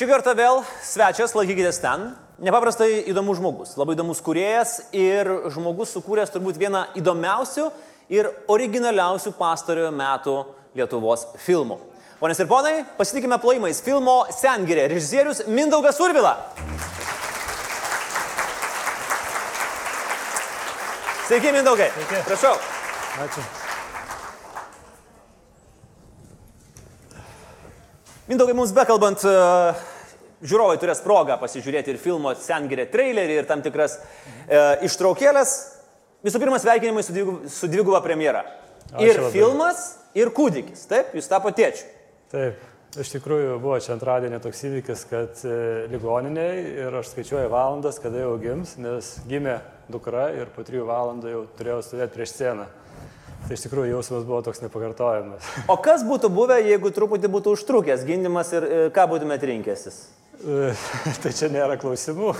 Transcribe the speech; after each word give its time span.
Šį 0.00 0.06
kartą 0.08 0.32
vėl 0.32 0.62
svečias, 0.80 1.34
laikykitės 1.36 1.76
ten. 1.82 2.06
Nepaprastai 2.40 3.02
įdomus 3.10 3.36
žmogus, 3.36 3.74
labai 3.76 3.92
įdomus 3.92 4.22
kuriejas 4.24 4.78
ir 4.96 5.28
žmogus 5.52 5.92
sukūręs 5.92 6.32
turbūt 6.32 6.56
vieną 6.56 6.86
įdomiausių 6.96 7.66
ir 8.08 8.30
originaliausių 8.48 9.34
pastarojo 9.36 9.90
metų 9.92 10.38
Lietuvos 10.80 11.26
filmų. 11.44 11.76
Ponas 12.16 12.40
ir 12.40 12.48
ponai, 12.48 12.72
pasitikime 12.96 13.36
plojimais 13.44 13.82
filmo 13.84 14.22
Sengirė, 14.32 14.88
režisierius 14.88 15.44
Mindaugas 15.52 16.00
Urvila. 16.00 16.32
Sveiki, 21.28 21.52
Mindaugai. 21.60 21.92
Sveiki. 21.92 22.24
Prašau. 22.32 22.56
Ačiū. 23.28 23.48
Mindaugai, 28.32 28.54
mums 28.54 28.72
bekalbant, 28.72 29.28
e, 29.28 29.89
žiūrovai 30.42 30.78
turės 30.80 31.02
progą 31.04 31.36
pasižiūrėti 31.40 31.92
ir 31.94 32.00
filmo 32.00 32.32
Sengirė 32.38 32.86
trailerį 32.92 33.40
ir 33.42 33.48
tam 33.48 33.62
tikras 33.64 33.98
e, 34.00 34.60
ištraukėlės. 34.88 35.54
Visų 36.24 36.40
pirma, 36.42 36.58
sveikinimai 36.60 37.04
su, 37.04 37.14
dviguba, 37.16 37.48
su 37.52 37.68
dviguba 37.72 38.00
premjera. 38.04 38.42
Ačiū 38.90 39.06
Ir 39.06 39.20
labai. 39.22 39.30
filmas, 39.32 39.84
ir 40.18 40.32
kūdikis. 40.36 40.82
Taip, 40.90 41.14
jūs 41.16 41.28
tapo 41.30 41.52
tėčiu. 41.56 41.86
Taip, 42.32 42.60
iš 43.00 43.12
tikrųjų 43.14 43.56
buvo 43.62 43.78
čia 43.80 43.94
antradienį 43.94 44.40
toks 44.44 44.60
įvykis, 44.68 45.04
kad 45.10 45.40
e, 45.48 45.54
ligoniniai 45.92 46.60
ir 46.84 46.98
aš 47.00 47.12
skaičiuoju 47.14 47.52
valandas, 47.52 48.00
kada 48.02 48.24
jau 48.24 48.34
gims, 48.42 48.74
nes 48.82 49.14
gimė 49.30 49.60
dukra 49.90 50.28
ir 50.36 50.50
po 50.54 50.64
trijų 50.66 50.84
valandų 50.90 51.32
jau 51.32 51.42
turėjau 51.58 51.80
stovėti 51.86 52.16
prieš 52.18 52.34
sceną. 52.36 52.68
Tai 53.40 53.56
iš 53.56 53.62
tikrųjų 53.64 53.94
jausmas 53.94 54.26
buvo 54.28 54.42
toks 54.44 54.60
nepakartojamas. 54.60 55.46
O 55.72 55.78
kas 55.80 56.02
būtų 56.06 56.28
buvę, 56.34 56.58
jeigu 56.60 56.90
truputį 56.92 57.30
būtų 57.32 57.54
užtrukęs 57.56 58.04
gimdymas 58.06 58.52
ir 58.52 58.66
e, 58.66 58.80
ką 58.94 59.06
būtumėt 59.14 59.46
rinkęsis? 59.48 60.02
E, 60.40 60.72
tai 61.22 61.32
čia 61.36 61.50
nėra 61.52 61.76
klausimų. 61.80 62.30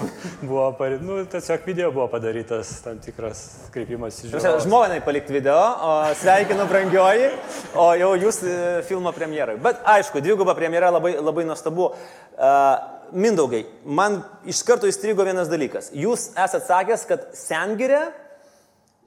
Buvo, 0.40 0.70
nu, 1.04 1.18
tiesiog 1.28 1.66
video 1.68 1.90
buvo 1.92 2.06
padarytas 2.12 2.70
tam 2.84 3.00
tikras 3.02 3.42
kreipimas 3.74 4.22
į 4.22 4.30
žiūrovą. 4.30 4.62
Žmonai 4.64 5.00
palikti 5.04 5.36
video, 5.36 5.58
o 5.84 5.90
sveikinu 6.16 6.64
brangioji, 6.70 7.28
o 7.76 7.90
jau 8.00 8.14
jūs 8.22 8.40
e, 8.46 8.54
filmo 8.88 9.12
premjerai. 9.16 9.58
Bet 9.60 9.84
aišku, 9.96 10.22
dviguba 10.24 10.56
premjera 10.56 10.88
labai, 10.94 11.18
labai 11.20 11.44
nuostabu. 11.48 11.92
Uh, 12.40 12.96
Mindaugai, 13.10 13.64
man 13.84 14.20
iš 14.48 14.60
karto 14.62 14.86
įstrigo 14.86 15.24
vienas 15.26 15.48
dalykas. 15.50 15.88
Jūs 15.98 16.28
esate 16.38 16.62
sakęs, 16.62 17.02
kad 17.08 17.24
Sengirė 17.34 18.04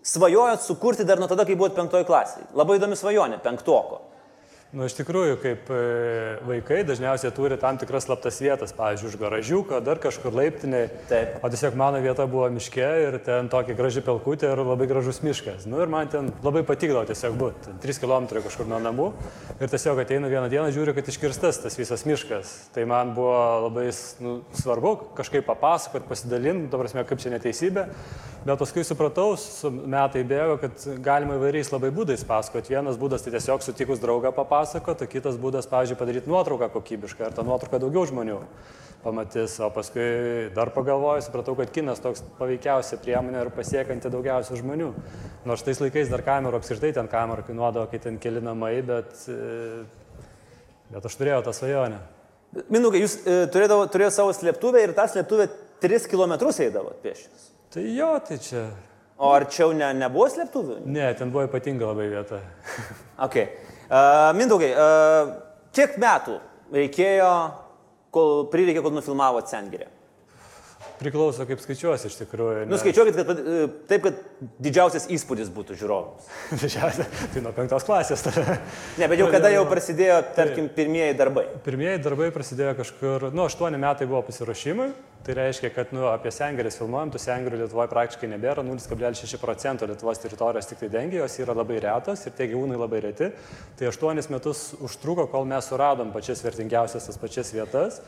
svajojot 0.03 0.65
sukurti 0.65 1.05
dar 1.07 1.21
nuo 1.21 1.29
tada, 1.31 1.45
kai 1.47 1.55
buvot 1.55 1.73
penktoji 1.77 2.05
klasėje. 2.09 2.49
Labai 2.59 2.75
įdomi 2.81 2.99
svajonė, 2.99 3.39
penktoko. 3.41 4.01
Nu, 4.73 4.87
iš 4.89 4.95
tikrųjų, 4.97 5.35
kaip 5.37 5.67
e, 5.69 5.79
vaikai 6.49 6.79
dažniausiai 6.81 7.29
turi 7.37 7.59
tam 7.61 7.77
tikras 7.77 8.07
slaptas 8.07 8.39
vietas, 8.41 8.71
pavyzdžiui, 8.73 9.11
už 9.11 9.17
garažiuką, 9.21 9.81
dar 9.85 9.99
kažkur 10.01 10.33
laiptinėje. 10.33 10.87
Taip. 11.11 11.35
O 11.45 11.51
tiesiog 11.53 11.77
mano 11.77 11.99
vieta 12.01 12.25
buvo 12.25 12.47
miške 12.49 12.87
ir 13.03 13.19
ten 13.21 13.51
tokia 13.53 13.75
graži 13.77 14.01
pelkutė 14.01 14.49
ir 14.49 14.63
labai 14.65 14.87
gražus 14.89 15.21
miškas. 15.21 15.67
Nu, 15.69 15.77
ir 15.83 15.93
man 15.93 16.09
ten 16.09 16.31
labai 16.41 16.65
patikdavo 16.65 17.05
tiesiog 17.05 17.37
būti. 17.37 17.67
Ten 17.67 17.77
3 17.85 18.01
km 18.01 18.41
kažkur 18.47 18.71
nuo 18.71 18.81
namų. 18.81 19.11
Ir 19.59 19.69
tiesiog 19.69 20.01
ateinu 20.01 20.33
vieną 20.33 20.49
dieną, 20.49 20.73
žiūriu, 20.73 20.97
kad 20.97 21.13
iškirstas 21.13 21.61
tas 21.67 21.77
visas 21.77 22.07
miškas. 22.09 22.57
Tai 22.73 22.89
man 22.89 23.13
buvo 23.13 23.37
labai 23.67 23.91
nu, 24.25 24.39
svarbu 24.57 24.95
kažkaip 25.21 25.45
papasakoti, 25.53 26.09
pasidalinti, 26.09 26.71
to 26.73 26.81
prasme, 26.81 27.05
kaip 27.05 27.21
čia 27.21 27.35
neteisybė. 27.37 27.91
Bet 28.43 28.59
paskui 28.59 28.81
supratau, 28.83 29.37
su 29.39 29.69
metai 29.71 30.25
bėgo, 30.27 30.57
kad 30.59 30.81
galima 31.05 31.37
įvairiais 31.37 31.69
labai 31.71 31.93
būdais 31.95 32.25
pasakoti. 32.27 32.73
Vienas 32.73 32.97
būdas 32.99 33.23
tai 33.23 33.31
tiesiog 33.37 33.63
sutikus 33.63 34.01
draugą 34.03 34.33
papasakoti, 34.35 34.62
o 34.71 34.95
kitas 35.03 35.35
būdas, 35.41 35.67
pavyzdžiui, 35.67 35.99
padaryti 35.99 36.31
nuotrauką 36.31 36.71
kokybišką 36.73 37.27
ir 37.27 37.35
tą 37.35 37.43
nuotrauką 37.43 37.81
daugiau 37.83 38.07
žmonių 38.07 38.39
pamatys. 39.03 39.59
O 39.59 39.69
paskui 39.73 40.49
dar 40.55 40.71
pagalvoju, 40.73 41.25
supratau, 41.25 41.55
kad 41.59 41.71
kinas 41.75 42.01
toks 42.03 42.23
paveikiausia 42.39 42.97
priemonė 43.03 43.43
ir 43.43 43.51
pasiekanti 43.55 44.11
daugiausia 44.13 44.57
žmonių. 44.59 44.93
Nors 45.49 45.65
tais 45.65 45.81
laikais 45.83 46.11
dar 46.11 46.23
kamerų 46.25 46.61
apskritai 46.61 46.93
ten 46.95 47.09
kamerų 47.11 47.47
kainuodavo, 47.49 47.89
kai 47.91 47.99
ten 48.03 48.19
keli 48.23 48.43
namai, 48.43 48.77
bet, 48.87 49.11
e, 49.27 49.83
bet 50.93 51.09
aš 51.09 51.19
turėjau 51.19 51.43
tą 51.45 51.55
svajonę. 51.59 51.99
Mindaugai, 52.69 53.03
jūs 53.03 53.17
e, 53.25 53.37
turėdavo, 53.51 53.89
turėjote 53.91 54.15
savo 54.15 54.33
slėptuvę 54.37 54.85
ir 54.85 54.95
tą 54.95 55.07
slėptuvę 55.11 55.49
3 55.83 56.09
km 56.09 56.37
eidavot 56.53 56.97
pėščias. 57.03 57.51
Tai 57.73 57.83
jo, 57.89 58.09
tai 58.23 58.39
čia. 58.39 58.67
O 59.23 59.29
arčiau 59.33 59.73
ne, 59.77 59.87
nebuvo 59.97 60.25
slėptuvių? 60.31 60.81
Ne, 60.89 61.05
ten 61.17 61.31
buvo 61.33 61.45
ypatinga 61.47 61.91
labai 61.91 62.09
vieta. 62.11 62.41
Okay. 63.23 63.51
Mindaugai, 63.89 64.71
kiek 65.75 65.97
metų 66.01 66.37
reikėjo, 66.73 67.33
kol 68.13 68.45
prireikė, 68.53 68.81
kol 68.85 68.95
nufilmavot 68.95 69.49
Sengirę? 69.51 69.89
Priklauso, 71.03 71.43
kaip 71.49 71.59
skaičiuosi 71.59 72.07
iš 72.07 72.15
tikrųjų. 72.21 72.61
nes- 72.63 72.69
Nuskaičiuokit, 72.71 73.15
kad 73.17 73.39
e, 73.41 73.63
taip, 73.89 74.03
kad 74.05 74.19
didžiausias 74.63 75.07
įspūdis 75.11 75.49
būtų 75.51 75.75
žiūrovams. 75.75 76.27
Didžiausia, 76.61 77.07
tai 77.33 77.41
nuo 77.43 77.51
penktos 77.51 77.83
klasės. 77.83 78.23
Ne, 79.01 79.07
bet 79.11 79.19
jau 79.19 79.27
kada 79.33 79.49
jau 79.51 79.65
prasidėjo, 79.67 80.21
tarkim, 80.37 80.69
pirmieji 80.71 81.17
darbai. 81.19 81.47
Pirmieji 81.65 81.99
darbai 82.05 82.29
prasidėjo 82.31 82.75
kažkur, 82.77 83.25
nu, 83.35 83.43
aštuoni 83.49 83.81
metai 83.81 84.07
buvo 84.07 84.21
pasiruošimai. 84.29 84.91
Tai 85.23 85.33
reiškia, 85.37 85.69
kad 85.71 85.91
nu, 85.95 86.01
apie 86.11 86.33
sengirės 86.35 86.75
filmuojam, 86.75 87.13
tų 87.13 87.19
sengirių 87.23 87.61
Lietuvoje 87.61 87.87
praktiškai 87.93 88.27
nebėra, 88.27 88.59
0,6 88.67 89.37
procento 89.39 89.87
Lietuvos 89.87 90.19
teritorijos 90.19 90.67
tik 90.67 90.81
tai 90.81 90.89
dengia, 90.91 91.21
jos 91.21 91.37
yra 91.39 91.55
labai 91.55 91.77
retos 91.79 92.25
ir 92.27 92.35
tie 92.35 92.49
gyvūnai 92.51 92.75
labai 92.81 92.99
reti. 93.05 93.29
Tai 93.79 93.87
aštuonis 93.87 94.27
metus 94.33 94.65
užtruko, 94.83 95.29
kol 95.31 95.47
mes 95.47 95.71
suradom 95.71 96.11
pačias 96.11 96.43
vertingiausias 96.43 97.07
tas 97.07 97.21
pačias 97.21 97.53
vietas. 97.55 98.01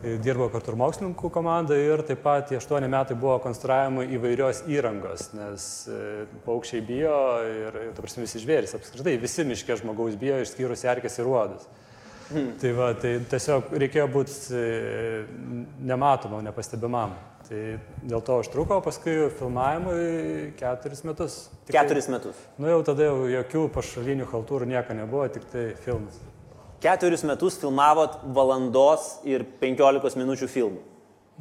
E, 0.00 0.16
Dirbo 0.24 0.48
kartu 0.54 0.72
ir 0.72 0.80
mokslininkų 0.80 1.34
komanda 1.36 1.76
ir 1.76 2.00
taip 2.08 2.24
pat 2.24 2.48
tie 2.48 2.56
aštuoni 2.56 2.88
metai 2.88 3.20
buvo 3.20 3.36
konstruojama 3.44 4.08
įvairios 4.16 4.64
įrangos, 4.72 5.34
nes 5.36 5.70
e, 5.92 6.02
paukščiai 6.48 6.80
bijo 6.88 7.22
ir, 7.44 7.80
ta 7.92 8.00
prasme, 8.00 8.24
visi 8.24 8.40
žvėrys 8.40 8.72
apskritai, 8.80 9.18
visi 9.20 9.44
miškė 9.52 9.82
žmogaus 9.84 10.16
bijo, 10.16 10.40
išskyrus 10.40 10.88
erkės 10.96 11.20
ir 11.20 11.28
uodus. 11.28 11.68
Tai, 12.60 12.72
va, 12.76 12.90
tai 12.96 13.18
tiesiog 13.30 13.72
reikėjo 13.76 14.04
būti 14.12 14.60
nematomam, 15.84 16.44
nepastebimam. 16.46 17.16
Tai 17.44 17.58
dėl 18.08 18.22
to 18.24 18.38
užtruko, 18.40 18.78
paskui 18.84 19.26
filmavimui 19.36 20.54
keturis 20.56 21.02
metus. 21.04 21.34
Tik 21.66 21.76
Keturis 21.76 22.08
metus. 22.08 22.38
Tai, 22.38 22.62
nu 22.64 22.70
jau 22.72 22.78
tada 22.86 23.10
jau 23.10 23.26
jokių 23.28 23.66
pašalinių 23.74 24.28
haltūrų 24.30 24.70
nieko 24.70 24.96
nebuvo, 24.96 25.26
tik 25.34 25.44
tai 25.52 25.66
filmas. 25.84 26.16
Keturis 26.84 27.24
metus 27.28 27.58
filmavot 27.60 28.16
valandos 28.36 29.18
ir 29.28 29.44
15 29.60 30.16
minučių 30.20 30.48
filmų. 30.54 30.80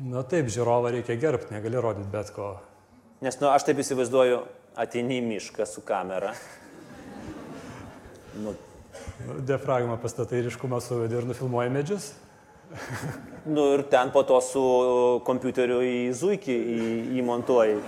Na 0.09 0.25
taip, 0.27 0.51
žiūrovą 0.51 0.91
reikia 0.97 1.15
gerbti, 1.21 1.53
negali 1.55 1.79
rodyti 1.79 2.11
bet 2.11 2.33
ko. 2.35 2.57
Nes, 3.23 3.39
nu, 3.39 3.47
aš 3.53 3.69
taip 3.69 3.79
įsivaizduoju, 3.79 4.41
ateini 4.83 5.21
į 5.21 5.25
mišką 5.29 5.67
su 5.69 5.85
kamera. 5.87 6.33
Nu, 8.35 8.51
Nu, 8.53 8.55
Diafragmą 9.47 9.97
pastatai 10.01 10.43
ryškumą 10.45 10.81
suvedi 10.83 11.17
ir 11.19 11.27
nufilmuoji 11.29 11.73
medžius. 11.73 12.11
nu 13.55 13.73
ir 13.75 13.83
ten 13.91 14.11
po 14.11 14.23
to 14.27 14.39
su 14.41 14.63
kompiuteriu 15.27 15.81
į 15.85 15.97
zuikį 16.17 16.59
įmontuoji. 17.21 17.81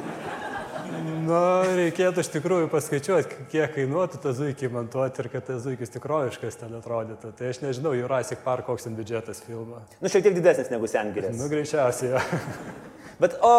Na, 1.25 1.39
reikėtų 1.75 2.21
iš 2.21 2.29
tikrųjų 2.35 2.67
paskaičiuoti, 2.69 3.47
kiek 3.51 3.73
kainuotų 3.73 4.19
tą 4.21 4.33
zuikį 4.38 4.69
montuoti 4.73 5.23
ir 5.23 5.29
kad 5.33 5.47
tas 5.47 5.63
zuikis 5.63 5.91
tikroviškas 5.95 6.59
ten 6.61 6.75
atrodytų. 6.77 7.31
Tai 7.37 7.49
aš 7.49 7.61
nežinau, 7.63 7.95
Jurassic 7.97 8.43
Park 8.45 8.67
koks 8.69 8.85
ten 8.85 8.97
biudžetas 8.97 9.41
filmo. 9.45 9.81
Nu, 10.01 10.11
šiek 10.11 10.27
tiek 10.27 10.37
didesnis 10.37 10.69
negu 10.73 10.89
Sengirės. 10.91 11.35
Nu, 11.39 11.49
greičiausiai. 11.51 12.22
Bet 13.22 13.37
o 13.45 13.55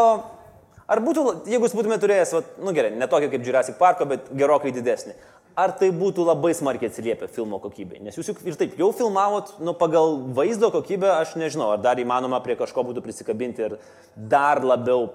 ar 0.87 1.03
būtų, 1.03 1.25
jeigu 1.51 1.67
jūs 1.67 1.75
būtumėte 1.77 2.05
turėjęs, 2.07 2.35
vat, 2.39 2.51
nu 2.63 2.75
gerai, 2.77 2.93
ne 2.95 3.09
tokį 3.11 3.33
kaip 3.35 3.47
Jurassic 3.47 3.79
Parko, 3.81 4.07
bet 4.11 4.29
gerokai 4.37 4.73
didesnį, 4.77 5.17
ar 5.57 5.73
tai 5.81 5.91
būtų 5.95 6.27
labai 6.29 6.53
smarkiai 6.57 6.91
atsiliepę 6.91 7.29
filmo 7.33 7.59
kokybei? 7.63 8.03
Nes 8.05 8.17
jūs 8.19 8.31
juk 8.33 8.43
ir 8.45 8.59
taip 8.61 8.77
jau 8.81 8.93
filmavot, 8.97 9.57
nu 9.65 9.75
pagal 9.79 10.19
vaizdo 10.37 10.71
kokybę, 10.75 11.11
aš 11.17 11.37
nežinau, 11.41 11.73
ar 11.75 11.83
dar 11.83 12.01
įmanoma 12.03 12.43
prie 12.45 12.59
kažko 12.61 12.85
būtų 12.91 13.05
prisikabinti 13.05 13.69
ir 13.69 13.79
dar 14.17 14.63
labiau 14.65 15.11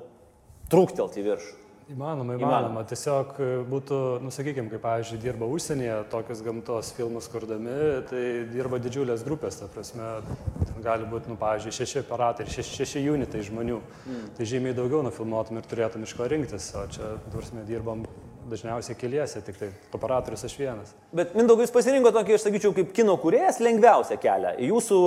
trūktelti 0.71 1.21
į 1.21 1.27
viršų. 1.29 1.57
Įmanoma, 1.91 2.37
Įmanoma. 2.37 2.47
įmanoma. 2.47 2.81
Tiesiog 2.87 3.33
e, 3.41 3.47
būtų, 3.67 3.97
nusakykime, 4.23 4.69
kaip, 4.71 4.79
pavyzdžiui, 4.85 5.17
dirba 5.19 5.47
užsienyje 5.51 5.97
tokius 6.13 6.43
gamtos 6.45 6.91
filmus 6.95 7.27
kurdami, 7.31 7.73
tai 8.07 8.21
dirba 8.51 8.79
didžiulės 8.79 9.25
grupės, 9.27 9.59
ta 9.59 9.67
prasme, 9.73 10.13
ten 10.61 10.85
gali 10.85 11.09
būti, 11.11 11.33
nu, 11.33 11.35
pavyzdžiui, 11.41 11.75
šeši 11.81 12.03
aparatai 12.05 12.45
ir 12.45 12.53
šeši, 12.53 12.77
šeši 12.79 13.03
unitai 13.11 13.43
žmonių. 13.49 13.81
Mm. 14.05 14.25
Tai 14.37 14.49
žymiai 14.53 14.77
daugiau 14.77 15.03
nufilmuotum 15.09 15.59
ir 15.59 15.67
turėtum 15.67 16.07
iš 16.07 16.15
ko 16.15 16.29
rinktis, 16.31 16.69
o 16.79 16.85
čia, 16.95 17.15
prasme, 17.33 17.65
dirbam 17.67 18.05
dažniausiai 18.51 18.97
keliese, 18.99 19.41
tik 19.45 19.57
tai 19.59 19.69
operatorius 19.95 20.43
aš 20.47 20.55
vienas. 20.59 20.91
Bet 21.15 21.33
Mindaugai, 21.37 21.65
jūs 21.65 21.73
pasirinko 21.75 22.11
tokį, 22.15 22.35
aš 22.37 22.45
sakyčiau, 22.49 22.73
kaip 22.77 22.91
kino 22.95 23.15
kūrėjas 23.21 23.61
lengviausią 23.63 24.17
kelią. 24.21 24.55
Jūsų 24.67 24.99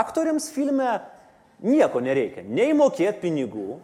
aktoriams 0.00 0.48
filme 0.54 0.96
nieko 1.62 2.00
nereikia. 2.04 2.42
Nei 2.48 2.72
mokėti 2.76 3.22
pinigų, 3.26 3.78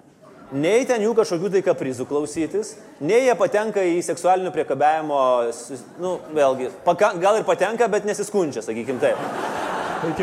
nei 0.52 0.84
ten 0.88 1.00
jų 1.06 1.14
kažkokių 1.16 1.52
tai 1.54 1.62
kaprizų 1.64 2.04
klausytis, 2.10 2.74
nei 3.00 3.22
jie 3.28 3.34
patenka 3.40 3.80
į 3.80 4.02
seksualinio 4.04 4.52
priekabiavimo, 4.52 5.20
sus- 5.56 5.84
nu, 6.02 6.18
vėlgi, 6.36 6.70
paka, 6.84 7.14
gal 7.22 7.38
ir 7.40 7.44
patenka, 7.48 7.88
bet 7.88 8.04
nesiskundžia, 8.04 8.60
sakykim 8.66 8.98
taip. 9.00 9.16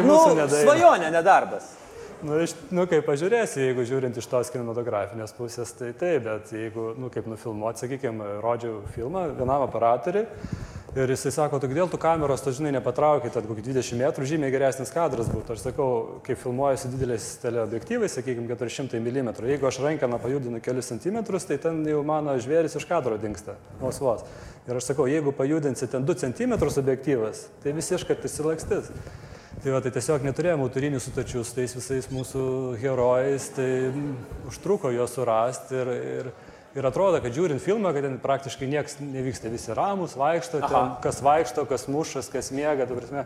Nu, 0.04 0.18
svajonė, 0.52 1.10
nedarbas. 1.14 1.76
Nu, 2.20 2.36
iš, 2.44 2.52
nu, 2.76 2.84
kaip 2.90 3.06
pažiūrėsi, 3.08 3.62
jeigu 3.64 3.86
žiūrint 3.88 4.18
iš 4.20 4.26
tos 4.28 4.50
kinematografinės 4.52 5.32
pusės, 5.38 5.72
tai 5.78 5.94
taip, 5.96 6.26
bet 6.26 6.50
jeigu, 6.52 6.90
nu, 7.00 7.08
kaip 7.14 7.30
nufilmuoti, 7.32 7.86
sakykime, 7.86 8.26
rodžiau 8.44 8.82
filmą 8.92 9.30
vienam 9.38 9.64
operatoriui 9.64 10.26
ir 11.00 11.14
jisai 11.14 11.32
sako, 11.32 11.60
tu 11.62 11.70
kodėl 11.70 11.88
tu 11.88 12.00
kameros, 12.02 12.42
tu 12.44 12.52
žinai, 12.56 12.74
nepatraukit, 12.76 13.32
tad 13.36 13.48
kokį 13.48 13.64
20 13.70 14.00
metrų 14.02 14.28
žymiai 14.28 14.52
geresnis 14.52 14.92
kadras 14.92 15.30
būtų. 15.32 15.56
Aš 15.56 15.64
sakau, 15.70 15.88
kai 16.26 16.36
filmuoju 16.40 16.82
su 16.82 16.92
dideliais 16.92 17.30
teleobjektyvais, 17.44 18.18
sakykime, 18.18 18.50
400 18.52 19.00
mm, 19.00 19.32
jeigu 19.54 19.70
aš 19.70 19.80
rankeną 19.86 20.20
pajudinu 20.20 20.60
kelius 20.66 20.92
centimetrus, 20.92 21.48
tai 21.48 21.60
ten 21.62 21.86
jau 21.88 22.04
mano 22.04 22.36
žvėris 22.42 22.76
iš 22.76 22.90
kadro 22.90 23.16
dinksta, 23.22 23.56
vos 23.80 24.02
vos. 24.04 24.28
Ir 24.68 24.76
aš 24.76 24.92
sakau, 24.92 25.08
jeigu 25.08 25.32
pajudinsi 25.36 25.88
ten 25.88 26.04
2 26.10 26.20
cm 26.26 26.60
objektyvas, 26.68 27.48
tai 27.64 27.78
visiškai 27.78 28.20
įsilakstis. 28.28 28.92
Tai, 29.60 29.74
va, 29.76 29.80
tai 29.84 29.90
tiesiog 29.92 30.24
neturėjome 30.24 30.64
autorinių 30.64 31.02
sutarčių 31.04 31.42
su 31.44 31.56
tais 31.58 31.74
visais 31.76 32.06
mūsų 32.14 32.44
herojais, 32.80 33.50
tai 33.58 33.68
užtruko 34.48 34.88
juos 34.96 35.12
surasti 35.18 35.76
ir, 35.76 35.90
ir, 36.00 36.30
ir 36.80 36.88
atrodo, 36.88 37.20
kad 37.20 37.36
žiūrint 37.36 37.60
filmą, 37.60 37.92
kad 37.92 38.08
ten 38.08 38.16
praktiškai 38.24 38.70
niekas 38.72 38.96
nevyksta, 39.04 39.52
visi 39.52 39.76
ramus, 39.76 40.16
vaikšto, 40.16 40.62
ten, 40.64 40.94
kas 41.04 41.20
vaikšto, 41.26 41.68
kas 41.68 41.90
mušas, 41.92 42.32
kas 42.32 42.54
miega, 42.56 42.88
tu 42.88 42.96
prasme. 43.02 43.26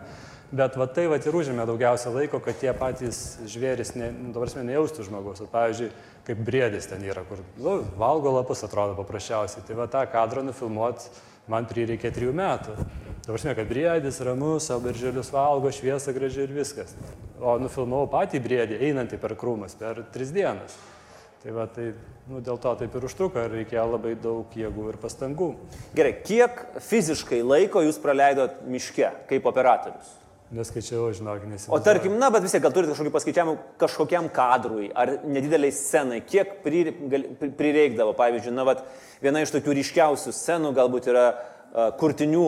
Bet 0.50 0.74
va 0.78 0.88
tai 0.90 1.06
va 1.10 1.20
ir 1.22 1.38
užėmė 1.38 1.68
daugiausia 1.70 2.10
laiko, 2.10 2.42
kad 2.42 2.58
tie 2.58 2.74
patys 2.74 3.22
žvėris, 3.54 3.94
ne, 3.94 4.10
nu, 4.10 4.34
prasme, 4.34 4.66
nejaustų 4.66 5.06
žmogus. 5.06 5.46
O, 5.46 5.48
pavyzdžiui, 5.54 5.92
kaip 6.26 6.42
briedis 6.50 6.90
ten 6.90 7.06
yra, 7.06 7.22
kur 7.30 7.46
nu, 7.62 7.78
valgo 7.98 8.34
lapus 8.34 8.66
atrodo 8.66 8.98
paprasčiausiai. 8.98 9.62
Tai 9.70 9.78
va 9.78 9.86
tą 9.90 10.02
kadrą 10.10 10.42
nufilmuoti 10.50 11.14
man 11.50 11.70
prireikė 11.70 12.10
trijų 12.14 12.34
metų. 12.42 12.76
Žinai, 13.24 13.54
kad 13.56 13.68
briedis 13.68 14.20
ramus, 14.20 14.66
savo 14.68 14.84
berželius 14.84 15.30
valgo, 15.32 15.70
šviesa 15.72 16.12
graži 16.12 16.42
ir 16.44 16.50
viskas. 16.52 16.90
O 17.40 17.54
nufilmavau 17.56 18.04
patį 18.12 18.40
briedį, 18.44 18.76
einantį 18.84 19.16
per 19.22 19.32
krūmus 19.40 19.78
per 19.80 20.02
tris 20.12 20.32
dienas. 20.34 20.76
Tai 21.40 21.54
va, 21.56 21.64
tai 21.68 21.90
nu, 22.28 22.42
dėl 22.44 22.58
to 22.60 22.74
taip 22.80 22.92
ir 22.96 23.06
užtruko 23.08 23.40
ir 23.40 23.54
reikėjo 23.62 23.84
labai 23.94 24.12
daug 24.20 24.52
jėgų 24.56 24.90
ir 24.92 24.98
pastangų. 25.00 25.48
Gerai, 25.96 26.12
kiek 26.24 26.60
fiziškai 26.84 27.40
laiko 27.44 27.80
jūs 27.84 28.00
praleidot 28.00 28.60
miške 28.68 29.08
kaip 29.32 29.48
operatorius? 29.48 30.12
Neskaičiau, 30.54 31.08
žinok, 31.16 31.46
nes. 31.48 31.64
O 31.72 31.80
tarkim, 31.82 32.18
na, 32.20 32.28
bet 32.32 32.44
vis 32.44 32.52
tiek 32.52 32.62
gal 32.62 32.72
turite 32.76 32.92
kažkokį 32.92 33.12
paskaičiavimą 33.14 33.56
kažkokiam 33.80 34.28
kadrui 34.32 34.90
ar 34.92 35.16
nedideliai 35.24 35.72
scenai, 35.72 36.20
kiek 36.28 36.60
prireikdavo, 36.62 38.12
pavyzdžiui, 38.20 38.52
na, 38.54 38.68
vat, 38.68 38.84
viena 39.24 39.40
iš 39.42 39.54
tokių 39.56 39.80
ryškiausių 39.80 40.36
scenų 40.36 40.74
galbūt 40.76 41.08
yra 41.10 41.26
kurtinių 41.74 42.44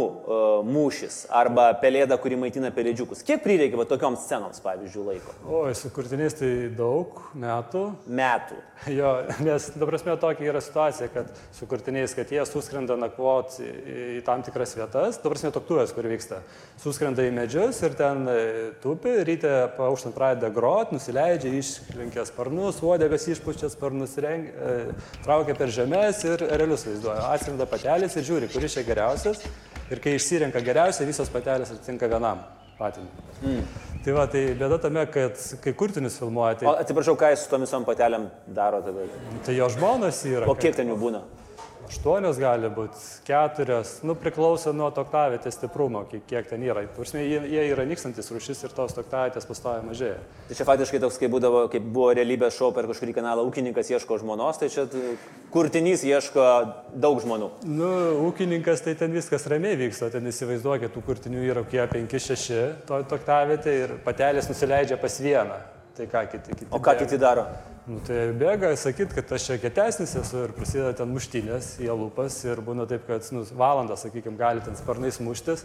mūšis 0.67 1.25
arba 1.34 1.67
pelėda, 1.81 2.14
kuri 2.23 2.38
maitina 2.38 2.70
pelėdžiukus. 2.75 3.25
Kiek 3.26 3.43
prireikia 3.43 3.78
va, 3.81 3.87
tokioms 3.88 4.23
scenoms, 4.23 4.62
pavyzdžiui, 4.62 5.02
laiko? 5.08 5.34
O, 5.50 5.64
su 5.75 5.90
kurtiniais 5.94 6.37
tai 6.38 6.50
daug 6.76 7.19
metų. 7.34 7.88
Metų. 8.06 8.61
Jo, 8.93 9.08
nes, 9.40 9.70
ta 9.73 9.87
prasme, 9.88 10.14
tokia 10.20 10.50
yra 10.50 10.61
situacija, 10.61 11.08
kad 11.11 11.31
su 11.56 11.67
kurtiniais, 11.67 12.12
kad 12.14 12.28
jie 12.31 12.43
suskrenda 12.46 12.94
nakvot 13.00 13.56
į, 13.64 13.70
į 14.19 14.20
tam 14.26 14.44
tikras 14.46 14.76
vietas, 14.76 15.17
ta 15.19 15.32
prasme, 15.32 15.49
toktuvės, 15.55 15.94
kur 15.96 16.06
vyksta. 16.06 16.43
Suskrenda 16.82 17.25
į 17.25 17.32
medžius 17.34 17.81
ir 17.88 17.96
ten 17.99 18.29
e, 18.29 18.37
tupi, 18.84 19.14
ryte 19.26 19.55
pauštant 19.79 20.14
pradeda 20.14 20.52
grot, 20.55 20.93
nusileidžia, 20.94 21.55
išlenkia 21.56 22.26
sparnus, 22.29 22.82
uodegas 22.84 23.25
išpučia 23.32 23.72
sparnus, 23.72 24.14
reng, 24.22 24.52
e, 24.52 24.76
traukia 25.25 25.56
per 25.56 25.72
žemės 25.72 26.20
ir 26.29 26.44
realius 26.52 26.84
vaizduoja. 26.87 27.25
Atsiranda 27.32 27.67
patelės 27.72 28.20
ir 28.20 28.29
žiūri, 28.29 28.52
kuris 28.52 28.76
čia 28.76 28.84
geriausias 28.87 29.16
geriausias 29.17 29.43
ir 29.91 30.01
kai 30.03 30.17
išsirenka 30.17 30.61
geriausia, 30.61 31.07
visos 31.07 31.31
patelės 31.31 31.71
atitinka 31.71 32.09
vienam 32.11 32.43
patinui. 32.79 33.09
Mm. 33.43 33.63
Tai 34.05 34.15
va, 34.15 34.27
tai 34.31 34.43
bėda 34.59 34.79
tame, 34.83 35.07
kad 35.11 35.39
kai 35.63 35.73
kurtinis 35.75 36.19
filmuoja, 36.19 36.59
tai... 36.61 36.69
O 36.69 36.75
atsiprašau, 36.77 37.17
ką 37.19 37.33
jis 37.33 37.47
su 37.47 37.51
tomis 37.51 37.73
patelėm 37.87 38.29
daro 38.55 38.83
tada? 38.85 39.07
Tai 39.47 39.55
jo 39.57 39.69
žmonos 39.73 40.23
yra. 40.27 40.47
O 40.51 40.55
kiek 40.59 40.77
ten 40.77 40.91
jų 40.91 40.99
būna? 41.01 41.23
Aštuonios 41.87 42.41
gali 42.41 42.71
būti, 42.73 43.03
keturios, 43.27 44.00
nu 44.06 44.17
priklauso 44.19 44.73
nuo 44.77 44.88
toktavėtės 44.94 45.59
stiprumo, 45.59 46.05
kiek, 46.11 46.25
kiek 46.31 46.49
ten 46.50 46.65
yra. 46.67 46.87
Prasme, 46.97 47.23
jie, 47.27 47.43
jie 47.53 47.67
yra 47.71 47.87
nykstantis 47.88 48.33
rūšis 48.35 48.65
ir 48.67 48.75
tos 48.75 48.97
toktavėtės 48.97 49.47
pastoja 49.49 49.85
mažėja. 49.87 50.19
Tai 50.49 50.59
čia 50.59 50.67
faktiškai 50.69 51.03
toks, 51.05 51.21
kaip, 51.21 51.33
būdavo, 51.37 51.67
kaip 51.73 51.87
buvo 51.87 52.11
realybės 52.17 52.59
šou 52.59 52.73
per 52.75 52.88
kažkurį 52.91 53.15
kanalą, 53.21 53.47
ūkininkas 53.50 53.93
ieško 53.94 54.21
žmonos, 54.25 54.59
tai 54.62 54.71
čia 54.73 54.87
kurtinys 55.55 56.03
ieško 56.06 56.49
daug 56.97 57.23
žmonių. 57.23 57.53
Nu, 57.69 57.93
ūkininkas 58.31 58.82
tai 58.87 58.97
ten 58.99 59.15
viskas 59.15 59.47
ramiai 59.50 59.79
vyksta, 59.79 60.11
ten 60.15 60.27
įsivaizduokit, 60.32 60.94
tų 60.94 61.05
kurtinių 61.06 61.47
yra 61.47 61.67
kokie 61.67 61.82
5-6 62.09 62.87
to, 62.87 63.00
toktavėtė 63.11 63.75
ir 63.85 63.97
patelės 64.05 64.49
nusileidžia 64.50 64.99
pas 65.00 65.19
vieną. 65.21 65.59
Tai 65.96 66.06
ką 66.12 66.26
kiti, 66.28 66.52
kiti 66.52 66.69
o 66.69 66.76
ką 66.76 66.93
bėga. 66.93 67.04
kiti 67.04 67.19
daro? 67.20 67.46
Nu, 67.87 68.00
tai 68.04 68.32
bėga, 68.37 68.72
sakyt, 68.76 69.12
kad 69.14 69.31
aš 69.32 69.44
čia 69.46 69.56
kietesnis 69.62 70.10
esu 70.19 70.43
ir 70.43 70.52
prasideda 70.56 70.90
ten 70.98 71.08
muštinės 71.14 71.69
į 71.81 71.93
lūpas 71.94 72.37
ir 72.48 72.60
būna 72.66 72.84
taip, 72.90 73.04
kad 73.06 73.25
nu, 73.32 73.44
valandą, 73.56 73.94
sakykime, 74.00 74.37
gali 74.37 74.64
ten 74.64 74.75
sparnais 74.76 75.20
muštis, 75.22 75.62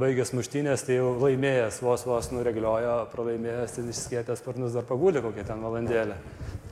baigęs 0.00 0.34
muštinės, 0.34 0.82
tai 0.84 0.98
jau 0.98 1.12
laimėjęs, 1.22 1.78
vos 1.86 2.02
vos 2.08 2.28
nuregliojo, 2.34 2.96
pralaimėjęs, 3.14 3.76
ten 3.78 3.92
išskėtęs 3.92 4.42
sparnus 4.42 4.74
dar 4.76 4.84
pagulė 4.88 5.22
kokią 5.24 5.46
ten 5.52 5.62
valandėlę. 5.62 6.16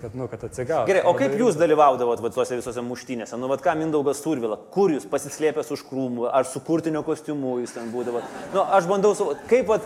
Kad, 0.00 0.17
nu, 0.17 0.26
kad 0.32 0.44
atsigautų. 0.49 0.88
Gerai, 0.88 1.05
o 1.06 1.12
kaip 1.17 1.37
jūs 1.37 1.58
dalyvaudavot 1.61 2.23
va, 2.25 2.31
tuose 2.32 2.56
visose 2.56 2.82
muštynėse? 2.82 3.37
Nu, 3.37 3.50
vad 3.52 3.61
ką 3.61 3.75
Mindaugas 3.76 4.23
Turvila, 4.25 4.56
kur 4.73 4.91
jūs 4.94 5.05
pasislėpęs 5.12 5.70
už 5.76 5.85
krūmų, 5.91 6.25
ar 6.32 6.49
su 6.49 6.62
kurtinio 6.64 7.05
kostiumu 7.05 7.58
jūs 7.61 7.76
ten 7.76 7.93
būdavot? 7.93 8.25
Nu, 8.56 8.64
aš 8.64 8.88
bandau, 8.88 9.12
kaip, 9.52 9.69
vat, 9.69 9.85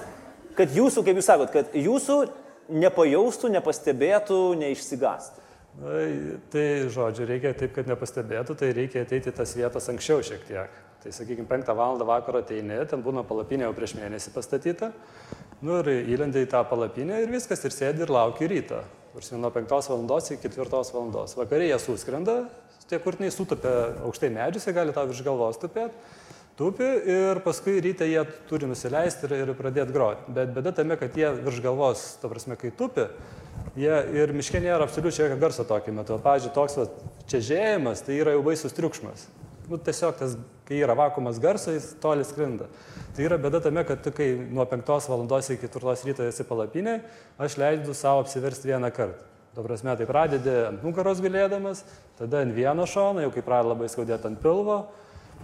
kad 0.55 0.70
jūsų, 0.70 1.02
kaip 1.02 1.19
jūs 1.19 1.28
sakot, 1.32 1.50
kad 1.50 1.75
jūsų 1.75 2.20
nepajaustų, 2.69 3.50
nepastebėtų, 3.56 4.38
neišsigastų. 4.61 5.43
Na, 5.75 5.93
tai 6.55 6.64
žodžiu, 6.94 7.26
reikia 7.26 7.50
taip, 7.58 7.72
kad 7.75 7.88
nepastebėtų, 7.90 8.55
tai 8.61 8.70
reikia 8.76 9.02
ateiti 9.02 9.32
tas 9.34 9.56
vietas 9.58 9.88
anksčiau 9.90 10.22
šiek 10.22 10.44
tiek. 10.46 10.82
Tai 11.02 11.12
sakykime, 11.12 11.49
5 11.50 11.72
val. 11.76 11.99
vakaro 12.06 12.40
ateini, 12.40 12.78
ten 12.88 13.02
būna 13.05 13.25
palapinė 13.26 13.66
jau 13.66 13.75
prieš 13.76 13.96
mėnesį 13.99 14.32
pastatyta, 14.32 14.93
nu 15.61 15.81
ir 15.82 15.90
įlendi 16.14 16.46
į 16.46 16.50
tą 16.55 16.62
palapinę 16.69 17.19
ir 17.25 17.32
viskas, 17.32 17.64
ir 17.66 17.75
sėdi 17.75 18.06
ir 18.06 18.12
lauki 18.14 18.49
ryto. 18.49 18.81
Tarsi 19.12 19.37
nuo 19.37 19.50
5 19.52 19.75
val. 19.90 20.06
iki 20.38 20.49
4 20.49 20.70
val. 20.94 21.11
Vakarė 21.43 21.69
jie 21.69 21.78
suskrenda, 21.82 22.44
tie 22.88 23.02
kurtiniai 23.02 23.34
sutupia 23.34 23.75
aukštai 24.06 24.31
medžiuose, 24.31 24.72
gali 24.72 24.94
tau 24.94 25.11
virš 25.11 25.26
galvos 25.26 25.58
tupėti 25.58 26.22
tupi 26.59 26.87
ir 26.87 27.40
paskui 27.45 27.81
ryte 27.83 28.07
jie 28.09 28.23
turi 28.49 28.69
nusileisti 28.71 29.26
ir, 29.28 29.37
ir 29.43 29.55
pradėti 29.59 29.95
groti. 29.95 30.35
Bet 30.37 30.52
bėda 30.55 30.75
tame, 30.76 30.99
kad 31.00 31.17
jie 31.19 31.31
virš 31.40 31.62
galvos, 31.64 32.05
to 32.23 32.31
prasme, 32.31 32.57
kai 32.61 32.71
tupi, 32.75 33.09
jie 33.78 33.95
ir 34.21 34.35
miškė 34.37 34.62
nėra 34.62 34.87
absoliučiai 34.87 35.28
jokio 35.28 35.40
garso 35.43 35.67
tokio 35.69 35.95
metu. 35.97 36.19
Pavyzdžiui, 36.23 36.55
toks 36.55 36.78
va, 36.78 36.87
čia 37.31 37.43
žėjimas, 37.50 38.05
tai 38.07 38.21
yra 38.23 38.37
jau 38.37 38.45
baisus 38.47 38.76
triukšmas. 38.76 39.26
Nu, 39.69 39.78
tiesiog 39.81 40.19
tas, 40.19 40.35
kai 40.69 40.78
yra 40.85 40.97
vakumas 40.99 41.38
garso, 41.40 41.73
jis 41.73 41.95
toli 42.02 42.25
skrinda. 42.28 42.69
Tai 43.17 43.25
yra 43.25 43.38
bėda 43.40 43.62
tame, 43.64 43.85
kad 43.88 44.02
tu, 44.05 44.12
kai 44.14 44.35
nuo 44.37 44.67
5 44.69 45.09
val. 45.09 45.25
iki 45.55 45.71
4 45.73 45.95
ryto 46.05 46.26
esi 46.28 46.45
palapinė, 46.45 46.99
aš 47.38 47.57
leidžiu 47.57 47.95
savo 47.95 48.25
apsiversti 48.25 48.69
vieną 48.69 48.90
kartą. 48.93 49.31
Tuo 49.55 49.62
prasme, 49.62 49.95
tai 49.97 50.07
pradedi 50.07 50.50
ant 50.50 50.83
nugaros 50.83 51.21
galėdamas, 51.23 51.85
tada 52.19 52.40
ant 52.43 52.52
vieno 52.52 52.87
šono, 52.90 53.23
jau 53.23 53.31
kai 53.31 53.43
pradedi 53.47 53.71
labai 53.71 53.88
skaudėti 53.88 54.26
ant 54.26 54.40
pilvo, 54.43 54.81